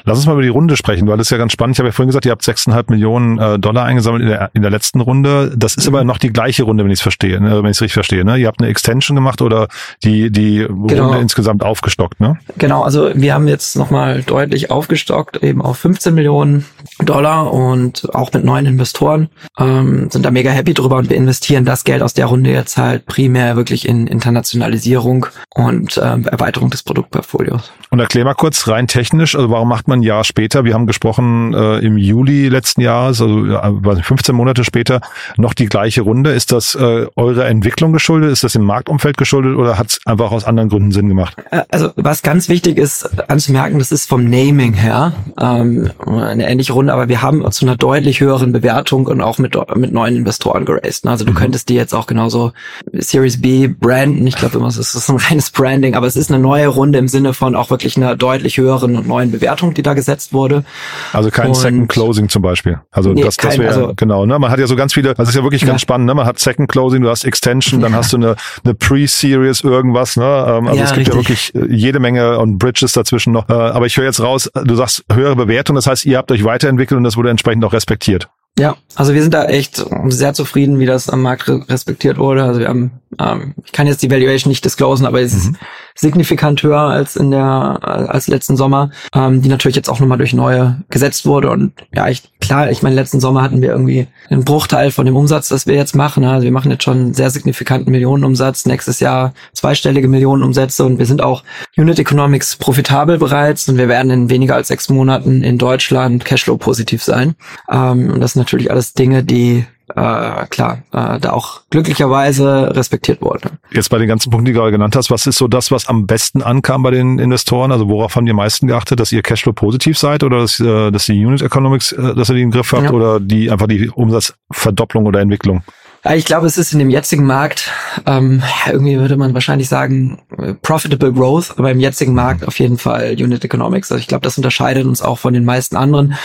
Lass 0.05 0.17
uns 0.17 0.25
mal 0.25 0.33
über 0.33 0.41
die 0.41 0.49
Runde 0.49 0.77
sprechen, 0.77 1.07
weil 1.07 1.17
das 1.17 1.27
ist 1.27 1.31
ja 1.31 1.37
ganz 1.37 1.53
spannend. 1.53 1.75
Ich 1.75 1.79
habe 1.79 1.89
ja 1.89 1.93
vorhin 1.93 2.09
gesagt, 2.09 2.25
ihr 2.25 2.31
habt 2.31 2.43
6,5 2.43 2.85
Millionen 2.89 3.39
äh, 3.39 3.59
Dollar 3.59 3.85
eingesammelt 3.85 4.23
in 4.23 4.29
der, 4.29 4.51
in 4.53 4.61
der 4.61 4.71
letzten 4.71 5.01
Runde. 5.01 5.53
Das 5.55 5.75
ist 5.75 5.89
mhm. 5.89 5.95
aber 5.95 6.03
noch 6.03 6.17
die 6.17 6.31
gleiche 6.31 6.63
Runde, 6.63 6.83
wenn 6.83 6.91
ich 6.91 6.99
es 6.99 7.03
verstehe, 7.03 7.39
ne? 7.41 7.57
wenn 7.57 7.65
ich 7.65 7.77
es 7.77 7.81
richtig 7.81 7.93
verstehe. 7.93 8.25
Ne? 8.25 8.37
Ihr 8.37 8.47
habt 8.47 8.61
eine 8.61 8.69
Extension 8.69 9.15
gemacht 9.15 9.41
oder 9.41 9.67
die, 10.03 10.31
die 10.31 10.67
genau. 10.87 11.07
Runde 11.07 11.19
insgesamt 11.19 11.63
aufgestockt, 11.63 12.19
ne? 12.19 12.37
Genau, 12.57 12.83
also 12.83 13.11
wir 13.13 13.33
haben 13.33 13.47
jetzt 13.47 13.75
nochmal 13.75 14.21
deutlich 14.23 14.71
aufgestockt, 14.71 15.43
eben 15.43 15.61
auf 15.61 15.77
15 15.77 16.13
Millionen 16.13 16.65
Dollar 16.99 17.51
und 17.51 18.13
auch 18.13 18.31
mit 18.33 18.43
neuen 18.43 18.65
Investoren. 18.65 19.29
Ähm, 19.57 20.09
sind 20.11 20.25
da 20.25 20.31
mega 20.31 20.51
happy 20.51 20.73
drüber 20.73 20.97
und 20.97 21.09
wir 21.09 21.17
investieren 21.17 21.65
das 21.65 21.83
Geld 21.83 22.01
aus 22.01 22.13
der 22.13 22.27
Runde 22.27 22.51
jetzt 22.51 22.77
halt 22.77 23.05
primär 23.05 23.55
wirklich 23.55 23.87
in 23.87 24.07
Internationalisierung 24.07 25.27
und 25.49 25.99
ähm, 26.03 26.25
Erweiterung 26.25 26.69
des 26.69 26.83
Produktportfolios. 26.83 27.71
Und 27.89 27.99
erklär 27.99 28.25
mal 28.25 28.33
kurz 28.33 28.67
rein 28.67 28.87
technisch, 28.87 29.32
komisch? 29.33 29.35
Also 29.35 29.49
warum 29.49 29.69
macht 29.69 29.87
man 29.87 29.99
ein 29.99 30.03
Jahr 30.03 30.23
später? 30.23 30.63
Wir 30.63 30.73
haben 30.73 30.87
gesprochen 30.87 31.53
äh, 31.53 31.79
im 31.79 31.97
Juli 31.97 32.49
letzten 32.49 32.81
Jahres, 32.81 33.21
also 33.21 33.45
äh, 33.45 34.03
15 34.03 34.35
Monate 34.35 34.63
später, 34.63 35.01
noch 35.37 35.53
die 35.53 35.65
gleiche 35.65 36.01
Runde. 36.01 36.31
Ist 36.31 36.51
das 36.51 36.75
äh, 36.75 37.07
eure 37.15 37.45
Entwicklung 37.45 37.93
geschuldet? 37.93 38.31
Ist 38.31 38.43
das 38.43 38.55
im 38.55 38.63
Marktumfeld 38.63 39.17
geschuldet 39.17 39.55
oder 39.57 39.77
hat 39.77 39.89
es 39.89 39.99
einfach 40.05 40.31
aus 40.31 40.45
anderen 40.45 40.69
Gründen 40.69 40.91
Sinn 40.91 41.09
gemacht? 41.09 41.35
Äh, 41.51 41.61
also 41.69 41.91
was 41.95 42.21
ganz 42.21 42.49
wichtig 42.49 42.77
ist 42.77 43.29
anzumerken, 43.29 43.79
das 43.79 43.91
ist 43.91 44.07
vom 44.07 44.29
Naming 44.29 44.73
her 44.73 45.13
ähm, 45.39 45.91
eine 46.05 46.49
ähnliche 46.49 46.73
Runde, 46.73 46.93
aber 46.93 47.09
wir 47.09 47.21
haben 47.21 47.49
zu 47.51 47.65
einer 47.65 47.75
deutlich 47.75 48.21
höheren 48.21 48.51
Bewertung 48.51 49.07
und 49.07 49.21
auch 49.21 49.37
mit, 49.37 49.57
mit 49.75 49.91
neuen 49.91 50.17
Investoren 50.17 50.65
geraced. 50.65 51.05
Ne? 51.05 51.11
Also 51.11 51.25
du 51.25 51.31
mhm. 51.31 51.35
könntest 51.35 51.69
die 51.69 51.75
jetzt 51.75 51.93
auch 51.93 52.07
genauso 52.07 52.51
Series 52.91 53.41
B 53.41 53.67
branden. 53.67 54.25
Ich 54.27 54.35
glaube 54.35 54.57
immer, 54.57 54.67
es 54.67 54.77
ist 54.77 55.09
ein 55.09 55.17
reines 55.17 55.51
Branding, 55.51 55.95
aber 55.95 56.07
es 56.07 56.15
ist 56.15 56.31
eine 56.31 56.41
neue 56.41 56.67
Runde 56.67 56.99
im 56.99 57.07
Sinne 57.07 57.33
von 57.33 57.55
auch 57.55 57.69
wirklich 57.69 57.97
einer 57.97 58.15
deutlich 58.15 58.57
höheren 58.57 58.95
und 58.95 59.07
neuen 59.07 59.22
Bewertung, 59.31 59.73
die 59.73 59.81
da 59.81 59.93
gesetzt 59.93 60.33
wurde. 60.33 60.63
Also 61.11 61.29
kein 61.29 61.49
und 61.49 61.55
Second 61.55 61.89
Closing 61.89 62.29
zum 62.29 62.41
Beispiel. 62.41 62.79
Also 62.91 63.11
nee, 63.13 63.23
das, 63.23 63.37
das 63.37 63.57
wäre 63.57 63.73
also, 63.73 63.93
genau. 63.95 64.25
Ne? 64.25 64.37
Man 64.39 64.51
hat 64.51 64.59
ja 64.59 64.67
so 64.67 64.75
ganz 64.75 64.93
viele. 64.93 65.13
Das 65.13 65.29
ist 65.29 65.35
ja 65.35 65.43
wirklich 65.43 65.61
ganz 65.61 65.81
ja. 65.81 65.85
spannend. 65.85 66.07
Ne? 66.07 66.15
Man 66.15 66.25
hat 66.25 66.39
Second 66.39 66.69
Closing, 66.69 67.01
du 67.01 67.09
hast 67.09 67.23
Extension, 67.23 67.81
dann 67.81 67.91
ja. 67.91 67.97
hast 67.97 68.13
du 68.13 68.17
eine, 68.17 68.35
eine 68.63 68.73
Pre-Series 68.73 69.61
irgendwas. 69.61 70.17
Ne? 70.17 70.23
Ähm, 70.23 70.67
also 70.67 70.79
ja, 70.79 70.85
es 70.85 70.93
gibt 70.93 71.13
richtig. 71.15 71.53
ja 71.53 71.61
wirklich 71.61 71.71
äh, 71.71 71.75
jede 71.75 71.99
Menge 71.99 72.39
und 72.39 72.57
Bridges 72.57 72.93
dazwischen 72.93 73.33
noch. 73.33 73.49
Äh, 73.49 73.53
aber 73.53 73.85
ich 73.85 73.97
höre 73.97 74.05
jetzt 74.05 74.21
raus, 74.21 74.49
du 74.53 74.75
sagst 74.75 75.03
höhere 75.11 75.35
Bewertung. 75.35 75.75
Das 75.75 75.87
heißt, 75.87 76.05
ihr 76.05 76.17
habt 76.17 76.31
euch 76.31 76.43
weiterentwickelt 76.43 76.97
und 76.97 77.03
das 77.03 77.17
wurde 77.17 77.29
entsprechend 77.29 77.63
auch 77.65 77.73
respektiert. 77.73 78.29
Ja, 78.57 78.75
also 78.95 79.15
wir 79.15 79.21
sind 79.23 79.33
da 79.33 79.45
echt 79.45 79.83
sehr 80.09 80.33
zufrieden, 80.33 80.79
wie 80.79 80.85
das 80.85 81.09
am 81.09 81.23
Markt 81.23 81.49
respektiert 81.49 82.19
wurde. 82.19 82.43
Also 82.43 82.59
wir 82.59 82.67
haben, 82.67 82.91
ähm, 83.19 83.53
ich 83.63 83.71
kann 83.71 83.87
jetzt 83.87 84.01
die 84.03 84.11
Valuation 84.11 84.49
nicht 84.49 84.63
disclosen, 84.63 85.05
aber 85.05 85.21
es 85.21 85.33
mhm. 85.33 85.55
ist 85.55 85.59
signifikant 85.95 86.61
höher 86.63 86.79
als 86.79 87.15
in 87.15 87.31
der 87.31 87.79
als 87.81 88.27
letzten 88.27 88.57
Sommer, 88.57 88.91
ähm, 89.13 89.41
die 89.41 89.49
natürlich 89.49 89.75
jetzt 89.75 89.89
auch 89.89 89.99
nochmal 89.99 90.17
durch 90.17 90.33
neue 90.33 90.81
gesetzt 90.89 91.25
wurde. 91.25 91.49
Und 91.49 91.73
ja, 91.93 92.07
ich 92.07 92.23
klar, 92.39 92.71
ich 92.71 92.83
meine, 92.83 92.95
letzten 92.95 93.19
Sommer 93.19 93.41
hatten 93.41 93.61
wir 93.61 93.69
irgendwie 93.69 94.07
einen 94.29 94.43
Bruchteil 94.43 94.91
von 94.91 95.05
dem 95.05 95.15
Umsatz, 95.15 95.49
das 95.49 95.67
wir 95.67 95.75
jetzt 95.75 95.95
machen. 95.95 96.23
Also 96.23 96.43
wir 96.43 96.51
machen 96.51 96.71
jetzt 96.71 96.83
schon 96.83 96.97
einen 96.97 97.13
sehr 97.13 97.29
signifikanten 97.29 97.91
Millionenumsatz, 97.91 98.65
nächstes 98.65 98.99
Jahr 98.99 99.33
zweistellige 99.53 100.07
Millionenumsätze 100.07 100.83
und 100.83 100.99
wir 100.99 101.05
sind 101.05 101.21
auch 101.21 101.43
Unit 101.77 101.99
Economics 101.99 102.55
profitabel 102.55 103.17
bereits 103.17 103.67
und 103.69 103.77
wir 103.77 103.87
werden 103.87 104.11
in 104.11 104.29
weniger 104.29 104.55
als 104.55 104.67
sechs 104.67 104.89
Monaten 104.89 105.43
in 105.43 105.57
Deutschland 105.57 106.25
Cashflow 106.25 106.57
positiv 106.57 107.03
sein. 107.03 107.35
Ähm, 107.69 108.11
und 108.11 108.19
das 108.19 108.35
natürlich 108.35 108.71
alles 108.71 108.93
Dinge, 108.93 109.23
die 109.23 109.65
äh, 109.89 110.45
klar, 110.47 110.79
äh, 110.93 111.19
da 111.19 111.31
auch 111.31 111.61
glücklicherweise 111.69 112.75
respektiert 112.75 113.21
wurde. 113.21 113.51
Jetzt 113.71 113.89
bei 113.89 113.97
den 113.97 114.07
ganzen 114.07 114.29
Punkten, 114.29 114.45
die 114.45 114.53
du 114.53 114.59
gerade 114.59 114.71
genannt 114.71 114.95
hast, 114.95 115.11
was 115.11 115.27
ist 115.27 115.37
so 115.37 115.47
das, 115.47 115.71
was 115.71 115.87
am 115.87 116.07
besten 116.07 116.41
ankam 116.41 116.83
bei 116.83 116.91
den 116.91 117.19
Investoren? 117.19 117.71
Also 117.71 117.89
worauf 117.89 118.15
haben 118.15 118.25
die 118.25 118.33
meisten 118.33 118.67
geachtet, 118.67 118.99
dass 118.99 119.11
ihr 119.11 119.21
Cashflow 119.21 119.53
positiv 119.53 119.97
seid 119.97 120.23
oder 120.23 120.39
dass, 120.39 120.59
äh, 120.59 120.91
dass 120.91 121.05
die 121.05 121.25
Unit 121.25 121.41
Economics, 121.41 121.91
äh, 121.91 122.15
dass 122.15 122.29
ihr 122.29 122.35
die 122.35 122.41
im 122.43 122.51
Griff 122.51 122.71
habt 122.71 122.85
ja. 122.85 122.91
oder 122.91 123.19
die 123.19 123.51
einfach 123.51 123.67
die 123.67 123.89
Umsatzverdopplung 123.89 125.05
oder 125.05 125.19
Entwicklung? 125.19 125.63
Ich 126.11 126.25
glaube, 126.25 126.47
es 126.47 126.57
ist 126.57 126.73
in 126.73 126.79
dem 126.79 126.89
jetzigen 126.89 127.25
Markt, 127.25 127.71
ähm, 128.05 128.43
irgendwie 128.67 128.99
würde 128.99 129.15
man 129.15 129.33
wahrscheinlich 129.33 129.69
sagen, 129.69 130.21
profitable 130.61 131.13
growth, 131.13 131.53
aber 131.57 131.71
im 131.71 131.79
jetzigen 131.79 132.13
Markt 132.13 132.45
auf 132.45 132.59
jeden 132.59 132.77
Fall 132.77 133.15
Unit 133.17 133.45
Economics. 133.45 133.89
Also 133.89 134.01
ich 134.01 134.09
glaube, 134.09 134.23
das 134.23 134.35
unterscheidet 134.37 134.85
uns 134.85 135.01
auch 135.01 135.17
von 135.17 135.33
den 135.33 135.45
meisten 135.45 135.77
anderen 135.77 136.15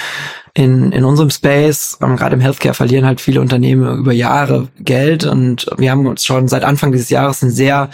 in, 0.58 0.90
in 0.90 1.04
unserem 1.04 1.30
Space, 1.30 1.98
ähm, 2.02 2.16
gerade 2.16 2.34
im 2.34 2.40
Healthcare, 2.40 2.74
verlieren 2.74 3.06
halt 3.06 3.20
viele 3.20 3.40
Unternehmen 3.40 3.98
über 3.98 4.12
Jahre 4.12 4.66
Geld 4.80 5.24
und 5.24 5.70
wir 5.76 5.92
haben 5.92 6.04
uns 6.08 6.24
schon 6.24 6.48
seit 6.48 6.64
Anfang 6.64 6.90
dieses 6.90 7.10
Jahres 7.10 7.44
einen 7.44 7.52
sehr 7.52 7.90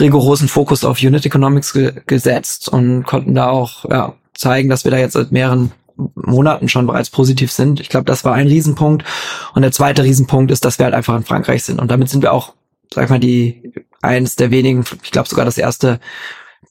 rigorosen 0.00 0.48
Fokus 0.48 0.84
auf 0.84 1.02
Unit 1.02 1.26
Economics 1.26 1.74
ge 1.74 1.92
gesetzt 2.06 2.70
und 2.70 3.04
konnten 3.04 3.34
da 3.34 3.50
auch 3.50 3.84
ja, 3.84 4.14
zeigen, 4.32 4.70
dass 4.70 4.84
wir 4.84 4.90
da 4.90 4.96
jetzt 4.96 5.12
seit 5.12 5.32
mehreren 5.32 5.72
Monaten 6.14 6.70
schon 6.70 6.86
bereits 6.86 7.10
positiv 7.10 7.52
sind. 7.52 7.78
Ich 7.78 7.90
glaube, 7.90 8.06
das 8.06 8.24
war 8.24 8.32
ein 8.32 8.46
Riesenpunkt. 8.46 9.04
Und 9.54 9.60
der 9.60 9.72
zweite 9.72 10.02
Riesenpunkt 10.02 10.50
ist, 10.50 10.64
dass 10.64 10.78
wir 10.78 10.84
halt 10.84 10.94
einfach 10.94 11.14
in 11.14 11.24
Frankreich 11.24 11.64
sind. 11.64 11.78
Und 11.78 11.90
damit 11.90 12.08
sind 12.08 12.22
wir 12.22 12.32
auch, 12.32 12.54
sag 12.94 13.04
ich 13.04 13.10
mal, 13.10 13.20
die 13.20 13.74
eins 14.00 14.34
der 14.34 14.50
wenigen, 14.50 14.82
ich 15.02 15.10
glaube 15.10 15.28
sogar 15.28 15.44
das 15.44 15.58
erste 15.58 16.00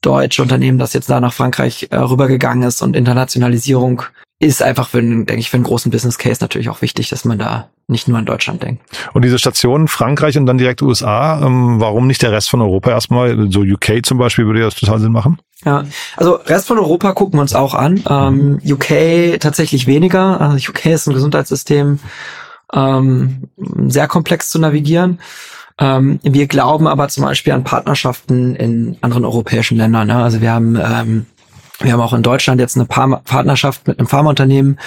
deutsche 0.00 0.42
Unternehmen, 0.42 0.78
das 0.78 0.94
jetzt 0.94 1.10
da 1.10 1.20
nach 1.20 1.32
Frankreich 1.32 1.88
äh, 1.90 1.96
rübergegangen 1.96 2.66
ist 2.66 2.82
und 2.82 2.96
Internationalisierung 2.96 4.02
ist 4.40 4.62
einfach 4.62 4.88
für, 4.88 5.02
denke 5.02 5.34
ich, 5.36 5.50
für 5.50 5.56
einen 5.56 5.64
großen 5.64 5.90
Business 5.90 6.16
Case 6.16 6.38
natürlich 6.40 6.68
auch 6.68 6.80
wichtig, 6.80 7.08
dass 7.08 7.24
man 7.24 7.38
da 7.38 7.70
nicht 7.88 8.06
nur 8.06 8.18
an 8.18 8.26
Deutschland 8.26 8.62
denkt. 8.62 8.82
Und 9.12 9.24
diese 9.24 9.38
Station 9.38 9.88
Frankreich 9.88 10.38
und 10.38 10.46
dann 10.46 10.58
direkt 10.58 10.80
USA, 10.80 11.44
ähm, 11.44 11.80
warum 11.80 12.06
nicht 12.06 12.22
der 12.22 12.30
Rest 12.30 12.48
von 12.48 12.60
Europa 12.60 12.90
erstmal? 12.90 13.50
So 13.50 13.62
UK 13.62 14.04
zum 14.04 14.18
Beispiel 14.18 14.46
würde 14.46 14.60
ja 14.60 14.66
das 14.66 14.76
total 14.76 15.00
Sinn 15.00 15.12
machen. 15.12 15.38
Ja, 15.64 15.84
also 16.16 16.34
Rest 16.34 16.68
von 16.68 16.78
Europa 16.78 17.12
gucken 17.12 17.38
wir 17.38 17.42
uns 17.42 17.54
auch 17.54 17.74
an. 17.74 18.02
Ähm, 18.08 18.60
UK 18.64 19.40
tatsächlich 19.40 19.88
weniger. 19.88 20.40
Also 20.40 20.70
UK 20.70 20.86
ist 20.86 21.08
ein 21.08 21.14
Gesundheitssystem 21.14 21.98
ähm, 22.72 23.48
sehr 23.88 24.06
komplex 24.06 24.50
zu 24.50 24.60
navigieren. 24.60 25.18
Ähm, 25.80 26.20
wir 26.22 26.46
glauben 26.46 26.86
aber 26.86 27.08
zum 27.08 27.24
Beispiel 27.24 27.52
an 27.52 27.64
Partnerschaften 27.64 28.54
in 28.54 28.98
anderen 29.00 29.24
europäischen 29.24 29.78
Ländern. 29.78 30.08
Ne? 30.08 30.22
Also 30.22 30.40
wir 30.40 30.52
haben 30.52 30.76
ähm, 30.76 31.26
wir 31.80 31.92
haben 31.92 32.00
auch 32.00 32.12
in 32.12 32.22
Deutschland 32.22 32.60
jetzt 32.60 32.76
eine 32.76 32.86
Partnerschaft 32.86 33.86
mit 33.86 33.98
einem 33.98 34.08
Pharmaunternehmen, 34.08 34.80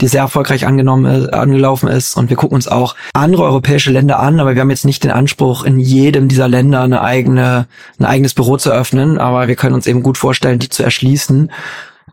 die 0.00 0.08
sehr 0.08 0.22
erfolgreich 0.22 0.66
angenommen 0.66 1.04
ist, 1.04 1.32
angelaufen 1.32 1.88
ist. 1.88 2.16
Und 2.16 2.30
wir 2.30 2.36
gucken 2.36 2.56
uns 2.56 2.66
auch 2.66 2.96
andere 3.14 3.44
europäische 3.44 3.92
Länder 3.92 4.18
an, 4.18 4.40
aber 4.40 4.54
wir 4.54 4.60
haben 4.60 4.70
jetzt 4.70 4.84
nicht 4.84 5.04
den 5.04 5.12
Anspruch, 5.12 5.62
in 5.64 5.78
jedem 5.78 6.26
dieser 6.26 6.48
Länder 6.48 6.82
eine 6.82 7.02
eigene, 7.02 7.66
ein 8.00 8.04
eigenes 8.04 8.34
Büro 8.34 8.56
zu 8.56 8.72
öffnen. 8.72 9.18
Aber 9.18 9.46
wir 9.46 9.54
können 9.54 9.74
uns 9.74 9.86
eben 9.86 10.02
gut 10.02 10.18
vorstellen, 10.18 10.58
die 10.58 10.68
zu 10.68 10.82
erschließen 10.82 11.50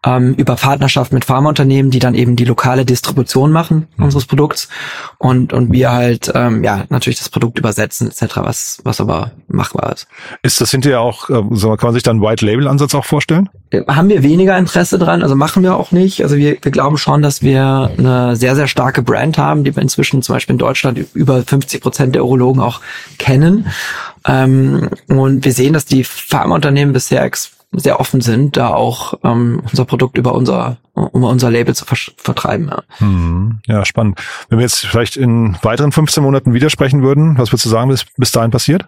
ähm, 0.06 0.34
über 0.36 0.56
Partnerschaft 0.56 1.12
mit 1.14 1.26
Pharmaunternehmen, 1.26 1.92
die 1.92 2.00
dann 2.00 2.16
eben 2.16 2.36
die 2.36 2.46
lokale 2.46 2.86
Distribution 2.86 3.52
machen 3.52 3.88
mhm. 3.98 4.06
unseres 4.06 4.26
Produkts 4.26 4.70
und 5.18 5.54
und 5.54 5.72
wir 5.72 5.92
halt 5.92 6.32
ähm, 6.36 6.64
ja 6.64 6.86
natürlich 6.90 7.20
das 7.20 7.30
Produkt 7.30 7.60
übersetzen 7.60 8.08
etc. 8.08 8.38
was 8.38 8.82
was 8.84 9.02
aber 9.02 9.32
machbar 9.48 9.94
ist. 9.94 10.08
Ist 10.42 10.62
das 10.62 10.72
hinterher 10.72 11.02
auch 11.02 11.30
äh, 11.30 11.34
kann 11.34 11.78
man 11.82 11.94
sich 11.94 12.04
dann 12.04 12.18
einen 12.18 12.26
White 12.26 12.46
Label 12.46 12.68
Ansatz 12.68 12.96
auch 12.96 13.06
vorstellen? 13.06 13.50
Äh, 13.72 13.84
haben 13.88 14.10
wir 14.10 14.24
weniger 14.24 14.58
Interesse 14.58 14.98
dran, 14.98 15.22
also 15.24 15.36
machen 15.36 15.64
wir 15.64 15.76
auch 15.76 15.92
nicht. 15.92 16.24
Also 16.24 16.38
wir, 16.38 16.58
wir 16.62 16.72
glauben 16.72 16.98
schon, 16.98 17.22
dass 17.22 17.42
wir 17.42 17.92
eine 17.98 18.36
sehr 18.36 18.56
sehr 18.56 18.68
starke 18.68 19.02
Brand 19.02 19.38
haben, 19.38 19.64
die 19.64 19.76
wir 19.76 19.84
inzwischen 19.84 20.22
zum 20.22 20.36
Beispiel 20.36 20.54
in 20.54 20.60
Deutschland 20.60 21.00
über 21.14 21.44
50 21.44 21.82
Prozent 21.82 22.16
der 22.16 22.24
Urologen 22.24 22.62
auch 22.62 22.82
kennen. 23.18 23.68
Ähm, 24.28 24.90
und 25.08 25.46
wir 25.46 25.54
sehen, 25.54 25.74
dass 25.74 25.86
die 25.86 26.04
Pharmaunternehmen 26.04 26.94
bisher 26.94 27.22
sehr 27.72 28.00
offen 28.00 28.22
sind, 28.22 28.58
da 28.58 28.70
auch 28.70 29.14
ähm, 29.24 29.62
unser 29.70 29.86
Produkt 29.86 30.18
über 30.18 30.34
unser 30.34 30.78
um 30.94 31.24
unser 31.24 31.50
Label 31.50 31.74
zu 31.74 31.86
vertreiben. 31.86 32.68
Ja. 32.68 32.84
Hm, 32.98 33.60
ja, 33.68 33.86
spannend. 33.86 34.20
Wenn 34.50 34.60
wir 34.60 34.64
jetzt 34.64 34.86
vielleicht 34.86 35.16
in 35.16 35.58
weiteren 35.62 35.92
15 35.92 36.22
Monaten 36.22 36.54
widersprechen 36.54 37.04
würden, 37.04 37.38
was 37.38 37.52
würdest 37.52 37.66
du 37.66 37.70
sagen, 37.70 37.90
bis, 37.90 38.06
bis 38.18 38.32
dahin 38.32 38.52
passiert? 38.52 38.86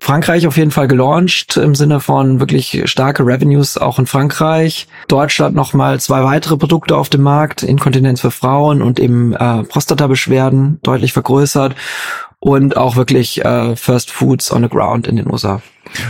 Frankreich 0.00 0.46
auf 0.46 0.56
jeden 0.56 0.72
Fall 0.72 0.88
gelauncht 0.88 1.56
im 1.56 1.74
Sinne 1.74 2.00
von 2.00 2.40
wirklich 2.40 2.82
starke 2.86 3.24
Revenues 3.24 3.78
auch 3.78 3.98
in 3.98 4.06
Frankreich. 4.06 4.88
Deutschland 5.08 5.54
nochmal 5.54 6.00
zwei 6.00 6.24
weitere 6.24 6.56
Produkte 6.56 6.96
auf 6.96 7.08
dem 7.08 7.22
Markt, 7.22 7.62
Inkontinenz 7.62 8.20
für 8.20 8.32
Frauen 8.32 8.82
und 8.82 8.98
eben 8.98 9.34
äh, 9.34 9.62
Prostatabeschwerden 9.62 10.80
deutlich 10.82 11.12
vergrößert 11.12 11.76
und 12.38 12.76
auch 12.76 12.96
wirklich 12.96 13.44
äh, 13.44 13.76
First 13.76 14.10
Foods 14.10 14.52
on 14.52 14.62
the 14.62 14.68
ground 14.68 15.06
in 15.06 15.16
den 15.16 15.30
USA. 15.30 15.62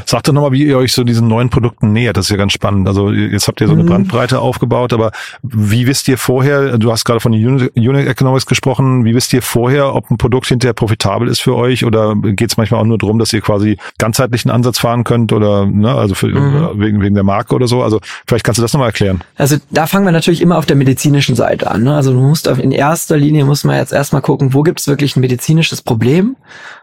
Sagt 0.07 0.29
doch 0.29 0.33
nochmal, 0.33 0.53
wie 0.53 0.65
ihr 0.65 0.79
euch 0.79 0.93
so 0.93 1.05
diesen 1.05 1.29
neuen 1.29 1.51
Produkten 1.51 1.93
nähert. 1.93 2.17
Das 2.17 2.27
ist 2.27 2.31
ja 2.31 2.37
ganz 2.37 2.53
spannend. 2.53 2.89
Also 2.89 3.11
jetzt 3.11 3.49
habt 3.49 3.61
ihr 3.61 3.67
so 3.67 3.75
eine 3.75 3.85
mhm. 3.85 3.89
Bandbreite 3.89 4.41
aufgebaut, 4.41 4.93
aber 4.93 5.13
wie 5.43 5.87
wisst 5.87 6.09
ihr 6.09 6.19
vorher, 6.19 6.79
du 6.79 6.91
hast 6.93 7.05
gerade 7.05 7.21
von 7.21 7.33
Unit, 7.33 7.73
Unit 7.77 8.07
Economics 8.07 8.47
gesprochen, 8.47 9.05
wie 9.05 9.15
wisst 9.15 9.33
ihr 9.33 9.43
vorher, 9.43 9.95
ob 9.95 10.11
ein 10.11 10.19
Produkt 10.19 10.47
hinterher 10.47 10.75
profitabel 10.75 11.29
ist 11.29 11.41
für 11.41 11.55
euch 11.55 11.85
oder 11.85 12.15
geht 12.17 12.51
es 12.51 12.57
manchmal 12.57 12.81
auch 12.81 12.87
nur 12.87 12.99
darum, 12.99 13.19
dass 13.19 13.33
ihr 13.33 13.41
quasi 13.41 13.79
ganzheitlichen 13.99 14.51
Ansatz 14.51 14.79
fahren 14.79 15.05
könnt 15.05 15.33
oder 15.33 15.67
ne, 15.67 15.95
also 15.95 16.15
für, 16.15 16.29
mhm. 16.29 16.81
wegen, 16.81 17.03
wegen 17.03 17.15
der 17.15 17.25
Marke 17.25 17.55
oder 17.55 17.67
so? 17.67 17.83
Also 17.83 18.01
vielleicht 18.27 18.45
kannst 18.45 18.59
du 18.59 18.63
das 18.63 18.73
nochmal 18.73 18.89
erklären. 18.89 19.23
Also 19.37 19.57
da 19.71 19.87
fangen 19.87 20.05
wir 20.05 20.13
natürlich 20.13 20.41
immer 20.41 20.59
auf 20.59 20.67
der 20.67 20.77
medizinischen 20.77 21.35
Seite 21.35 21.71
an. 21.71 21.83
Ne? 21.83 21.95
Also 21.95 22.13
du 22.13 22.21
musst 22.21 22.49
auf, 22.49 22.59
in 22.59 22.73
erster 22.73 23.17
Linie 23.17 23.45
muss 23.45 23.65
man 23.65 23.77
jetzt 23.77 23.93
erstmal 23.93 24.23
gucken, 24.23 24.55
wo 24.55 24.63
gibt 24.63 24.81
es 24.81 24.89
wirklich 24.89 25.17
ein 25.17 25.21
medizinisches 25.21 25.83
Problem, 25.83 26.37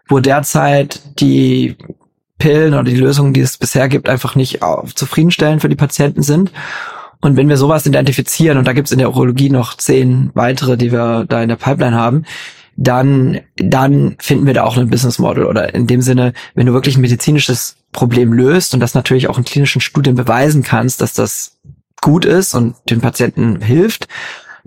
wo 0.07 0.19
derzeit 0.19 1.01
die 1.19 1.75
Pillen 2.41 2.73
oder 2.73 2.83
die 2.83 2.95
Lösungen, 2.95 3.33
die 3.33 3.41
es 3.41 3.57
bisher 3.57 3.87
gibt, 3.87 4.09
einfach 4.09 4.33
nicht 4.33 4.61
zufriedenstellend 4.95 5.61
für 5.61 5.69
die 5.69 5.75
Patienten 5.75 6.23
sind. 6.23 6.51
Und 7.19 7.37
wenn 7.37 7.47
wir 7.47 7.57
sowas 7.57 7.85
identifizieren, 7.85 8.57
und 8.57 8.67
da 8.67 8.73
gibt 8.73 8.87
es 8.87 8.91
in 8.91 8.97
der 8.97 9.09
Urologie 9.09 9.51
noch 9.51 9.75
zehn 9.77 10.31
weitere, 10.33 10.75
die 10.75 10.91
wir 10.91 11.25
da 11.29 11.43
in 11.43 11.49
der 11.49 11.55
Pipeline 11.55 11.95
haben, 11.95 12.25
dann, 12.77 13.41
dann 13.57 14.15
finden 14.17 14.47
wir 14.47 14.55
da 14.55 14.63
auch 14.63 14.75
ein 14.75 14.89
Business 14.89 15.19
Model. 15.19 15.45
Oder 15.45 15.75
in 15.75 15.85
dem 15.85 16.01
Sinne, 16.01 16.33
wenn 16.55 16.65
du 16.65 16.73
wirklich 16.73 16.97
ein 16.97 17.01
medizinisches 17.01 17.75
Problem 17.91 18.33
löst 18.33 18.73
und 18.73 18.79
das 18.79 18.95
natürlich 18.95 19.29
auch 19.29 19.37
in 19.37 19.43
klinischen 19.43 19.81
Studien 19.81 20.15
beweisen 20.15 20.63
kannst, 20.63 20.99
dass 20.99 21.13
das 21.13 21.59
gut 22.01 22.25
ist 22.25 22.55
und 22.55 22.75
den 22.89 23.01
Patienten 23.01 23.61
hilft, 23.61 24.07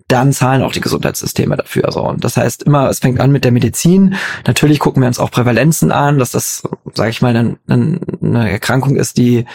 dann 0.09 0.33
zahlen 0.33 0.63
auch 0.63 0.73
die 0.73 0.81
Gesundheitssysteme 0.81 1.57
dafür. 1.57 1.91
So. 1.91 2.03
Und 2.03 2.25
das 2.25 2.37
heißt 2.37 2.63
immer, 2.65 2.89
es 2.89 2.99
fängt 2.99 3.21
an 3.21 3.33
mit 3.33 3.45
der 3.45 3.53
Medizin. 3.53 4.17
Natürlich 4.47 4.79
gucken 4.79 5.03
wir 5.03 5.07
uns 5.07 5.19
auch 5.19 5.31
Prävalenzen 5.31 5.93
an, 5.93 6.19
dass 6.19 6.33
das, 6.33 6.63
sage 6.95 7.11
ich 7.11 7.23
mal, 7.23 7.37
eine, 7.37 7.59
eine 7.69 8.51
Erkrankung 8.51 8.97
ist, 8.97 9.17
die 9.17 9.47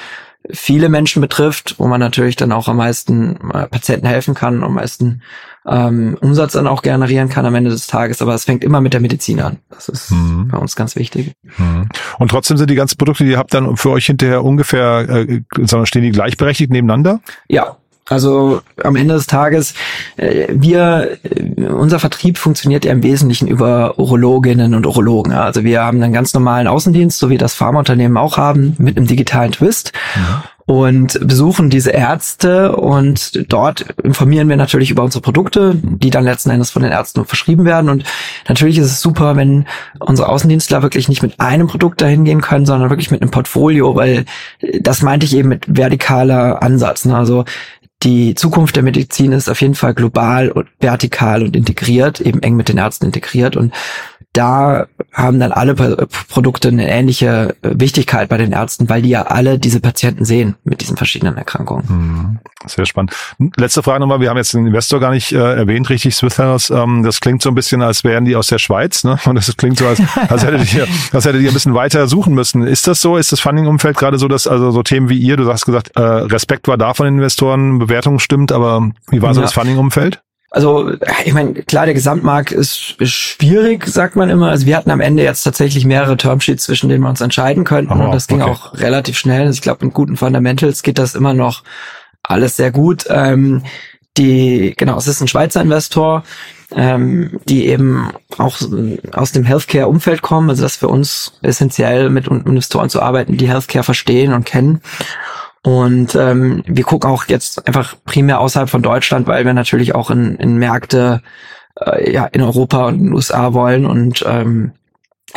viele 0.51 0.89
Menschen 0.89 1.21
betrifft, 1.21 1.75
wo 1.77 1.87
man 1.87 1.99
natürlich 1.99 2.35
dann 2.35 2.51
auch 2.51 2.67
am 2.67 2.77
meisten 2.77 3.35
äh, 3.51 3.67
Patienten 3.67 4.07
helfen 4.07 4.33
kann, 4.33 4.63
am 4.63 4.75
meisten 4.75 5.21
ähm, 5.67 6.17
Umsatz 6.21 6.53
dann 6.53 6.65
auch 6.65 6.81
generieren 6.81 7.29
kann 7.29 7.45
am 7.45 7.55
Ende 7.55 7.69
des 7.69 7.87
Tages. 7.87 8.21
Aber 8.21 8.33
es 8.33 8.45
fängt 8.45 8.63
immer 8.63 8.81
mit 8.81 8.93
der 8.93 9.01
Medizin 9.01 9.41
an. 9.41 9.57
Das 9.69 9.89
ist 9.89 10.11
mhm. 10.11 10.47
bei 10.49 10.57
uns 10.57 10.75
ganz 10.75 10.95
wichtig. 10.95 11.33
Mhm. 11.57 11.89
Und 12.17 12.31
trotzdem 12.31 12.57
sind 12.57 12.69
die 12.69 12.75
ganzen 12.75 12.97
Produkte, 12.97 13.25
die 13.25 13.31
ihr 13.31 13.37
habt, 13.37 13.53
dann 13.53 13.75
für 13.77 13.91
euch 13.91 14.05
hinterher 14.05 14.43
ungefähr, 14.43 15.07
äh, 15.09 15.41
sondern 15.57 15.85
stehen 15.85 16.03
die 16.03 16.11
gleichberechtigt 16.11 16.71
nebeneinander? 16.71 17.19
Ja, 17.47 17.77
also 18.09 18.61
am 18.83 18.95
Ende 18.95 19.13
des 19.13 19.27
Tages, 19.27 19.73
äh, 20.17 20.47
wir, 20.49 21.17
äh, 21.23 21.63
unser 21.65 21.99
Vertrieb 21.99 22.37
funktioniert 22.37 22.83
ja 22.85 22.91
im 22.91 23.03
Wesentlichen 23.03 23.47
über 23.47 23.97
Urologinnen 23.99 24.73
und 24.73 24.85
Urologen. 24.85 25.33
Also 25.33 25.63
wir 25.63 25.81
haben 25.81 26.01
einen 26.01 26.13
ganz 26.13 26.33
normalen 26.33 26.67
Außendienst, 26.67 27.19
so 27.19 27.29
wie 27.29 27.37
das 27.37 27.53
Pharmaunternehmen 27.53 28.17
auch 28.17 28.37
haben, 28.37 28.75
mit 28.79 28.97
einem 28.97 29.07
digitalen 29.07 29.51
Twist. 29.51 29.93
Ja. 30.15 30.43
Und 30.65 31.19
besuchen 31.27 31.71
diese 31.71 31.89
Ärzte 31.89 32.75
und 32.75 33.51
dort 33.51 33.87
informieren 34.03 34.49
wir 34.49 34.55
natürlich 34.55 34.91
über 34.91 35.01
unsere 35.01 35.23
Produkte, 35.23 35.73
die 35.81 36.11
dann 36.11 36.23
letzten 36.23 36.51
Endes 36.51 36.69
von 36.69 36.83
den 36.83 36.91
Ärzten 36.91 37.25
verschrieben 37.25 37.65
werden. 37.65 37.89
Und 37.89 38.03
natürlich 38.47 38.77
ist 38.77 38.85
es 38.85 39.01
super, 39.01 39.35
wenn 39.35 39.65
unsere 39.99 40.29
Außendienstler 40.29 40.83
wirklich 40.83 41.09
nicht 41.09 41.23
mit 41.23 41.39
einem 41.39 41.65
Produkt 41.65 42.01
dahin 42.01 42.23
gehen 42.23 42.41
können, 42.41 42.67
sondern 42.67 42.91
wirklich 42.91 43.09
mit 43.09 43.23
einem 43.23 43.31
Portfolio, 43.31 43.95
weil 43.95 44.25
das 44.79 45.01
meinte 45.01 45.25
ich 45.25 45.35
eben 45.35 45.49
mit 45.49 45.65
vertikaler 45.65 46.61
Ansatz. 46.61 47.03
Ne? 47.03 47.17
Also 47.17 47.45
die 48.03 48.33
Zukunft 48.35 48.75
der 48.75 48.83
Medizin 48.83 49.33
ist 49.33 49.49
auf 49.49 49.61
jeden 49.61 49.75
Fall 49.75 49.93
global 49.93 50.49
und 50.49 50.67
vertikal 50.79 51.43
und 51.43 51.55
integriert, 51.55 52.21
eben 52.21 52.41
eng 52.41 52.55
mit 52.55 52.69
den 52.69 52.77
Ärzten 52.77 53.07
integriert. 53.07 53.57
Und 53.57 53.73
da 54.33 54.85
haben 55.11 55.39
dann 55.39 55.51
alle 55.51 55.73
Produkte 56.29 56.67
eine 56.67 56.87
ähnliche 56.87 57.55
äh, 57.63 57.71
Wichtigkeit 57.73 58.29
bei 58.29 58.37
den 58.37 58.51
Ärzten, 58.51 58.87
weil 58.87 59.01
die 59.01 59.09
ja 59.09 59.23
alle 59.23 59.57
diese 59.57 59.79
Patienten 59.79 60.23
sehen 60.23 60.55
mit 60.63 60.81
diesen 60.81 60.97
verschiedenen 60.97 61.35
Erkrankungen. 61.35 61.89
Hm, 61.89 62.39
sehr 62.67 62.85
spannend. 62.85 63.11
Letzte 63.57 63.81
Frage 63.81 63.99
nochmal, 63.99 64.21
wir 64.21 64.29
haben 64.29 64.37
jetzt 64.37 64.53
den 64.53 64.67
Investor 64.67 64.99
gar 64.99 65.11
nicht 65.11 65.31
äh, 65.31 65.37
erwähnt, 65.37 65.89
richtig, 65.89 66.15
Swisshouse, 66.15 66.69
ähm, 66.69 67.01
das 67.03 67.21
klingt 67.21 67.41
so 67.41 67.49
ein 67.49 67.55
bisschen, 67.55 67.81
als 67.81 68.03
wären 68.03 68.23
die 68.23 68.35
aus 68.35 68.47
der 68.47 68.59
Schweiz, 68.59 69.03
ne? 69.03 69.17
Und 69.25 69.35
das 69.35 69.57
klingt 69.57 69.79
so, 69.79 69.87
als, 69.87 69.99
als 70.29 70.45
hättet 70.45 70.73
ihr, 70.75 70.87
als 71.11 71.25
hättet 71.25 71.41
ihr 71.41 71.49
ein 71.49 71.53
bisschen 71.53 71.73
weiter 71.73 72.07
suchen 72.07 72.35
müssen. 72.35 72.61
Ist 72.61 72.87
das 72.87 73.01
so? 73.01 73.17
Ist 73.17 73.31
das 73.31 73.39
Funding-Umfeld 73.39 73.97
gerade 73.97 74.19
so, 74.19 74.27
dass 74.27 74.45
also 74.45 74.69
so 74.69 74.83
Themen 74.83 75.09
wie 75.09 75.17
ihr, 75.17 75.37
du 75.37 75.51
hast 75.51 75.65
gesagt, 75.65 75.91
äh, 75.95 76.01
Respekt 76.01 76.67
war 76.67 76.77
da 76.77 76.93
von 76.93 77.07
den 77.07 77.15
Investoren, 77.15 77.88
Bewertung 77.89 78.19
stimmt, 78.19 78.51
aber 78.51 78.91
wie 79.09 79.21
war 79.21 79.33
so 79.33 79.41
ja. 79.41 79.45
das 79.45 79.53
Funding-Umfeld? 79.53 80.21
Also, 80.51 80.93
ich 81.25 81.33
meine, 81.33 81.53
klar, 81.53 81.85
der 81.85 81.93
Gesamtmarkt 81.93 82.51
ist, 82.51 82.95
ist 82.97 83.11
schwierig, 83.11 83.85
sagt 83.85 84.15
man 84.15 84.29
immer. 84.29 84.49
Also 84.49 84.65
wir 84.65 84.77
hatten 84.77 84.89
am 84.89 84.99
Ende 84.99 85.21
jetzt 85.21 85.43
tatsächlich 85.43 85.85
mehrere 85.85 86.17
Termsheets, 86.17 86.63
zwischen 86.63 86.89
denen 86.89 87.03
wir 87.03 87.09
uns 87.09 87.21
entscheiden 87.21 87.65
könnten. 87.65 87.93
Oh, 87.93 88.05
und 88.05 88.11
das 88.11 88.25
ging 88.25 88.41
okay. 88.41 88.49
auch 88.49 88.73
relativ 88.73 89.17
schnell. 89.17 89.41
Also 89.41 89.53
ich 89.53 89.61
glaube, 89.61 89.85
in 89.85 89.93
guten 89.93 90.17
Fundamentals 90.17 90.81
geht 90.81 90.97
das 90.97 91.13
immer 91.13 91.35
noch 91.35 91.63
alles 92.23 92.57
sehr 92.57 92.71
gut. 92.71 93.05
Ähm, 93.09 93.63
die, 94.17 94.73
genau, 94.75 94.97
es 94.97 95.07
ist 95.07 95.21
ein 95.21 95.27
Schweizer 95.27 95.61
Investor, 95.61 96.23
ähm, 96.75 97.39
die 97.47 97.67
eben 97.67 98.09
auch 98.39 98.57
aus 99.11 99.31
dem 99.31 99.45
Healthcare-Umfeld 99.45 100.23
kommen. 100.23 100.49
Also 100.49 100.63
das 100.63 100.73
ist 100.73 100.79
für 100.79 100.87
uns 100.87 101.33
essentiell, 101.43 102.09
mit 102.09 102.27
Investoren 102.27 102.89
zu 102.89 103.03
arbeiten, 103.03 103.37
die 103.37 103.47
Healthcare 103.47 103.83
verstehen 103.83 104.33
und 104.33 104.45
kennen. 104.45 104.81
Und 105.63 106.15
ähm, 106.15 106.63
wir 106.65 106.83
gucken 106.83 107.09
auch 107.09 107.25
jetzt 107.27 107.67
einfach 107.67 107.95
primär 108.05 108.39
außerhalb 108.39 108.69
von 108.69 108.81
Deutschland, 108.81 109.27
weil 109.27 109.45
wir 109.45 109.53
natürlich 109.53 109.93
auch 109.93 110.09
in, 110.09 110.35
in 110.37 110.57
Märkte 110.57 111.21
äh, 111.79 112.11
ja, 112.11 112.25
in 112.25 112.41
Europa 112.41 112.87
und 112.87 112.95
in 112.95 113.03
den 113.05 113.13
USA 113.13 113.53
wollen 113.53 113.85
und 113.85 114.23
ähm, 114.27 114.71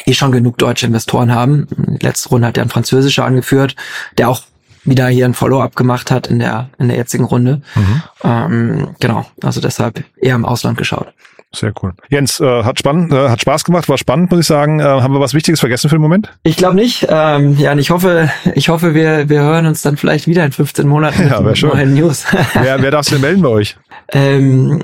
eh 0.06 0.14
schon 0.14 0.32
genug 0.32 0.58
deutsche 0.58 0.86
Investoren 0.86 1.34
haben. 1.34 1.66
Die 1.70 2.04
letzte 2.06 2.28
Runde 2.28 2.46
hat 2.46 2.56
ja 2.56 2.62
ein 2.62 2.68
französischer 2.68 3.24
angeführt, 3.24 3.76
der 4.16 4.28
auch 4.28 4.42
wieder 4.84 5.08
hier 5.08 5.26
ein 5.26 5.34
Follow-up 5.34 5.76
gemacht 5.76 6.10
hat 6.10 6.26
in 6.26 6.38
der 6.38 6.70
in 6.78 6.88
der 6.88 6.96
jetzigen 6.96 7.24
Runde. 7.24 7.62
Mhm. 7.74 8.02
Ähm, 8.24 8.96
genau, 9.00 9.26
also 9.42 9.60
deshalb 9.60 10.04
eher 10.16 10.34
im 10.34 10.44
Ausland 10.44 10.78
geschaut. 10.78 11.12
Sehr 11.54 11.72
cool. 11.82 11.92
Jens, 12.08 12.40
äh, 12.40 12.64
hat 12.64 12.78
spannend, 12.78 13.12
äh, 13.12 13.28
hat 13.28 13.40
Spaß 13.40 13.64
gemacht, 13.64 13.88
war 13.88 13.98
spannend, 13.98 14.30
muss 14.30 14.40
ich 14.40 14.46
sagen. 14.46 14.80
Äh, 14.80 14.84
haben 14.84 15.12
wir 15.12 15.20
was 15.20 15.34
Wichtiges 15.34 15.60
vergessen 15.60 15.90
für 15.90 15.96
den 15.96 16.02
Moment? 16.02 16.32
Ich 16.44 16.56
glaube 16.56 16.76
nicht. 16.76 17.06
Ähm, 17.10 17.58
ja, 17.58 17.72
und 17.72 17.78
ich 17.78 17.90
hoffe, 17.90 18.30
ich 18.54 18.70
hoffe, 18.70 18.94
wir, 18.94 19.28
wir 19.28 19.40
hören 19.42 19.66
uns 19.66 19.82
dann 19.82 19.98
vielleicht 19.98 20.26
wieder 20.26 20.44
in 20.44 20.52
15 20.52 20.88
Monaten 20.88 21.28
ja, 21.28 21.40
mit 21.40 21.62
neuen 21.62 21.94
News. 21.94 22.24
wer, 22.54 22.80
wer 22.80 22.90
darf 22.90 23.04
sich 23.04 23.14
denn 23.14 23.20
melden 23.20 23.42
bei 23.42 23.48
euch? 23.48 23.76
Ähm, 24.14 24.82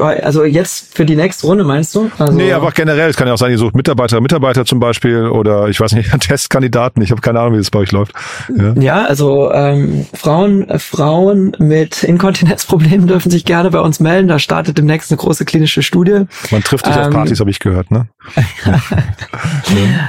also 0.00 0.44
jetzt 0.44 0.94
für 0.94 1.04
die 1.04 1.16
nächste 1.16 1.46
Runde 1.46 1.64
meinst 1.64 1.94
du? 1.94 2.10
Also 2.18 2.32
nee, 2.32 2.52
aber 2.52 2.70
generell, 2.70 3.10
es 3.10 3.16
kann 3.16 3.26
ja 3.26 3.34
auch 3.34 3.38
sein, 3.38 3.50
ihr 3.50 3.58
sucht 3.58 3.74
Mitarbeiter, 3.74 4.20
Mitarbeiter 4.20 4.64
zum 4.64 4.80
Beispiel 4.80 5.26
oder 5.26 5.68
ich 5.68 5.80
weiß 5.80 5.92
nicht, 5.92 6.10
Testkandidaten. 6.20 7.02
Ich 7.02 7.10
habe 7.10 7.20
keine 7.20 7.40
Ahnung, 7.40 7.54
wie 7.54 7.58
das 7.58 7.70
bei 7.70 7.80
euch 7.80 7.92
läuft. 7.92 8.12
Ja, 8.56 8.72
ja 8.74 9.04
also 9.04 9.52
ähm, 9.52 10.06
Frauen, 10.14 10.68
äh, 10.68 10.78
Frauen 10.78 11.56
mit 11.58 12.02
Inkontinenzproblemen 12.02 13.06
dürfen 13.08 13.30
sich 13.30 13.44
gerne 13.44 13.70
bei 13.70 13.80
uns 13.80 14.00
melden. 14.00 14.28
Da 14.28 14.38
startet 14.38 14.78
demnächst 14.78 15.10
eine 15.10 15.18
große 15.18 15.44
klinische 15.44 15.82
Studie. 15.82 16.26
Man 16.50 16.62
trifft 16.62 16.86
sich 16.86 16.96
ähm, 16.96 17.02
auf 17.02 17.10
Partys, 17.10 17.40
habe 17.40 17.50
ich 17.50 17.58
gehört, 17.58 17.90
ne? 17.90 18.08
ja. 18.64 18.80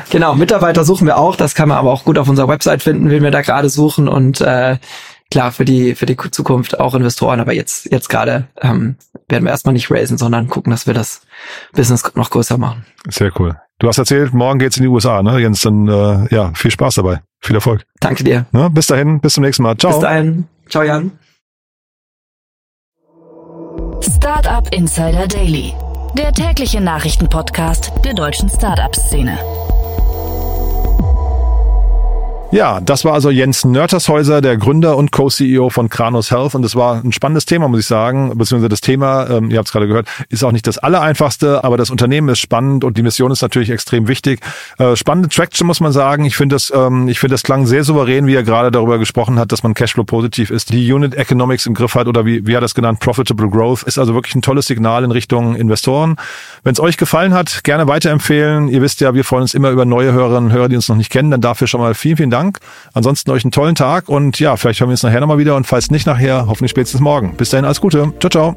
Genau, 0.10 0.36
Mitarbeiter 0.36 0.84
suchen 0.84 1.08
wir 1.08 1.18
auch. 1.18 1.36
Das 1.36 1.56
kann 1.56 1.70
man 1.70 1.78
aber 1.78 1.92
auch 1.92 2.04
gut 2.04 2.18
auf 2.18 2.30
unserer 2.30 2.48
Website 2.48 2.84
finden, 2.84 3.10
wen 3.10 3.24
wir 3.24 3.32
da 3.32 3.42
gerade 3.42 3.70
suchen 3.70 4.08
und 4.08 4.42
äh, 4.42 4.78
klar 5.34 5.52
für 5.52 5.66
die 5.66 5.96
für 5.96 6.06
die 6.06 6.16
Zukunft 6.16 6.80
auch 6.80 6.94
Investoren, 6.94 7.40
aber 7.40 7.54
jetzt 7.54 7.92
jetzt 7.92 8.08
gerade 8.08 8.48
ähm, 8.62 8.98
werden 9.28 9.44
wir 9.46 9.50
erstmal 9.50 9.74
nicht 9.74 9.90
raisen, 9.90 10.20
sondern 10.20 10.48
gucken, 10.48 10.70
dass 10.70 10.86
wir 10.86 10.94
das 10.94 11.22
Business 11.74 12.04
noch 12.16 12.30
größer 12.30 12.60
machen. 12.60 12.86
Sehr 13.10 13.32
cool. 13.40 13.58
Du 13.80 13.88
hast 13.88 13.98
erzählt, 13.98 14.34
morgen 14.34 14.60
geht's 14.60 14.78
in 14.78 14.84
die 14.84 14.90
USA, 14.90 15.24
ne? 15.24 15.40
Jens, 15.40 15.62
dann 15.62 15.88
äh, 15.88 16.34
ja, 16.34 16.52
viel 16.54 16.70
Spaß 16.70 16.96
dabei. 16.96 17.22
Viel 17.42 17.56
Erfolg. 17.56 17.84
Danke 18.00 18.24
dir. 18.24 18.46
Ne? 18.52 18.70
Bis 18.70 18.88
dahin, 18.88 19.20
bis 19.20 19.34
zum 19.34 19.44
nächsten 19.44 19.64
Mal. 19.64 19.76
Ciao. 19.76 19.92
Bis 19.92 20.02
dahin. 20.02 20.46
Ciao, 20.70 20.84
Jan. 20.84 21.12
Startup 24.02 24.72
Insider 24.72 25.28
Daily. 25.28 25.74
Der 26.16 26.32
tägliche 26.32 26.80
Nachrichtenpodcast 26.80 27.92
der 28.06 28.14
deutschen 28.14 28.50
Startup-Szene. 28.50 29.40
Ja, 32.54 32.80
das 32.82 33.04
war 33.04 33.14
also 33.14 33.32
Jens 33.32 33.66
Nörtershäuser, 33.66 34.40
der 34.40 34.58
Gründer 34.58 34.96
und 34.96 35.12
Co-CEO 35.12 35.72
von 35.72 35.90
Kranos 35.90 36.30
Health. 36.30 36.54
Und 36.54 36.62
das 36.62 36.76
war 36.76 37.04
ein 37.04 37.12
spannendes 37.12 37.46
Thema, 37.46 37.68
muss 37.68 37.80
ich 37.80 37.88
sagen. 37.88 38.38
Beziehungsweise 38.38 38.70
das 38.70 38.82
Thema, 38.82 39.28
ähm, 39.28 39.50
ihr 39.50 39.58
habt 39.58 39.70
es 39.70 39.72
gerade 39.72 39.88
gehört, 39.88 40.08
ist 40.30 40.44
auch 40.44 40.52
nicht 40.52 40.68
das 40.68 40.78
Allereinfachste, 40.78 41.64
aber 41.64 41.78
das 41.78 41.90
Unternehmen 41.90 42.30
ist 42.30 42.38
spannend 42.38 42.84
und 42.84 42.96
die 42.96 43.02
Mission 43.02 43.32
ist 43.32 43.42
natürlich 43.42 43.72
extrem 43.72 44.08
wichtig. 44.08 44.40
Äh, 44.78 44.96
spannende 44.96 45.30
Traction, 45.30 45.66
muss 45.66 45.80
man 45.80 45.92
sagen. 45.92 46.26
Ich 46.26 46.38
finde 46.38 46.54
das, 46.54 46.72
ähm, 46.76 47.08
ich 47.08 47.20
finde 47.20 47.34
das 47.34 47.42
klang 47.42 47.66
sehr 47.66 47.84
souverän, 47.84 48.28
wie 48.28 48.36
er 48.36 48.44
gerade 48.44 48.70
darüber 48.70 49.00
gesprochen 49.00 49.40
hat, 49.40 49.52
dass 49.52 49.64
man 49.64 49.74
Cashflow 49.74 50.04
positiv 50.04 50.52
ist, 50.52 50.72
die 50.72 50.94
Unit 50.94 51.16
Economics 51.16 51.66
im 51.66 51.74
Griff 51.74 51.96
hat 51.96 52.06
oder 52.06 52.24
wie, 52.24 52.46
wie 52.46 52.54
er 52.54 52.62
das 52.62 52.76
genannt, 52.76 53.00
Profitable 53.00 53.50
Growth, 53.50 53.82
ist 53.82 53.98
also 53.98 54.14
wirklich 54.14 54.36
ein 54.36 54.44
tolles 54.44 54.68
Signal 54.68 55.04
in 55.04 55.10
Richtung 55.10 55.56
Investoren. 55.56 56.18
Wenn 56.64 56.74
es 56.74 56.80
euch 56.80 56.98
gefallen 56.98 57.34
hat, 57.34 57.64
gerne 57.64 57.88
weiterempfehlen. 57.88 58.68
Ihr 58.68 58.84
wisst 58.84 59.02
ja, 59.02 59.16
wir 59.16 59.24
freuen 59.24 59.42
uns 59.42 59.56
immer 59.56 59.72
über 59.72 59.86
neue 59.86 60.14
Hörerinnen 60.14 60.52
und 60.52 60.56
Hörer, 60.56 60.70
die 60.70 60.76
uns 60.76 60.88
noch 60.88 60.98
nicht 60.98 61.10
kennen. 61.10 61.32
Dann 61.32 61.42
dafür 61.42 61.66
schon 61.66 61.82
mal 61.82 61.96
vielen, 61.96 62.18
vielen 62.18 62.30
Dank. 62.30 62.43
Dank. 62.44 62.60
Ansonsten 62.94 63.32
euch 63.32 63.44
einen 63.44 63.52
tollen 63.52 63.74
Tag 63.76 64.08
und 64.10 64.40
ja, 64.40 64.58
vielleicht 64.58 64.80
hören 64.80 64.90
wir 64.90 64.94
uns 64.94 65.04
nachher 65.04 65.20
nochmal 65.22 65.38
wieder 65.38 65.56
und 65.56 65.66
falls 65.66 65.92
nicht 65.92 66.06
nachher, 66.06 66.48
hoffentlich 66.48 66.72
spätestens 66.72 67.02
morgen. 67.02 67.36
Bis 67.36 67.50
dahin, 67.50 67.66
alles 67.66 67.82
Gute. 67.82 68.14
Ciao, 68.20 68.30
ciao. 68.30 68.56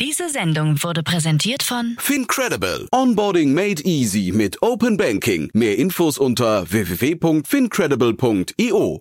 Diese 0.00 0.30
Sendung 0.30 0.80
wurde 0.84 1.02
präsentiert 1.02 1.64
von 1.64 1.96
Fincredible. 1.98 2.86
Onboarding 2.92 3.52
made 3.52 3.82
easy 3.84 4.30
mit 4.32 4.62
Open 4.62 4.96
Banking. 4.96 5.50
Mehr 5.54 5.76
Infos 5.76 6.18
unter 6.18 6.70
www.fincredible.io. 6.70 9.00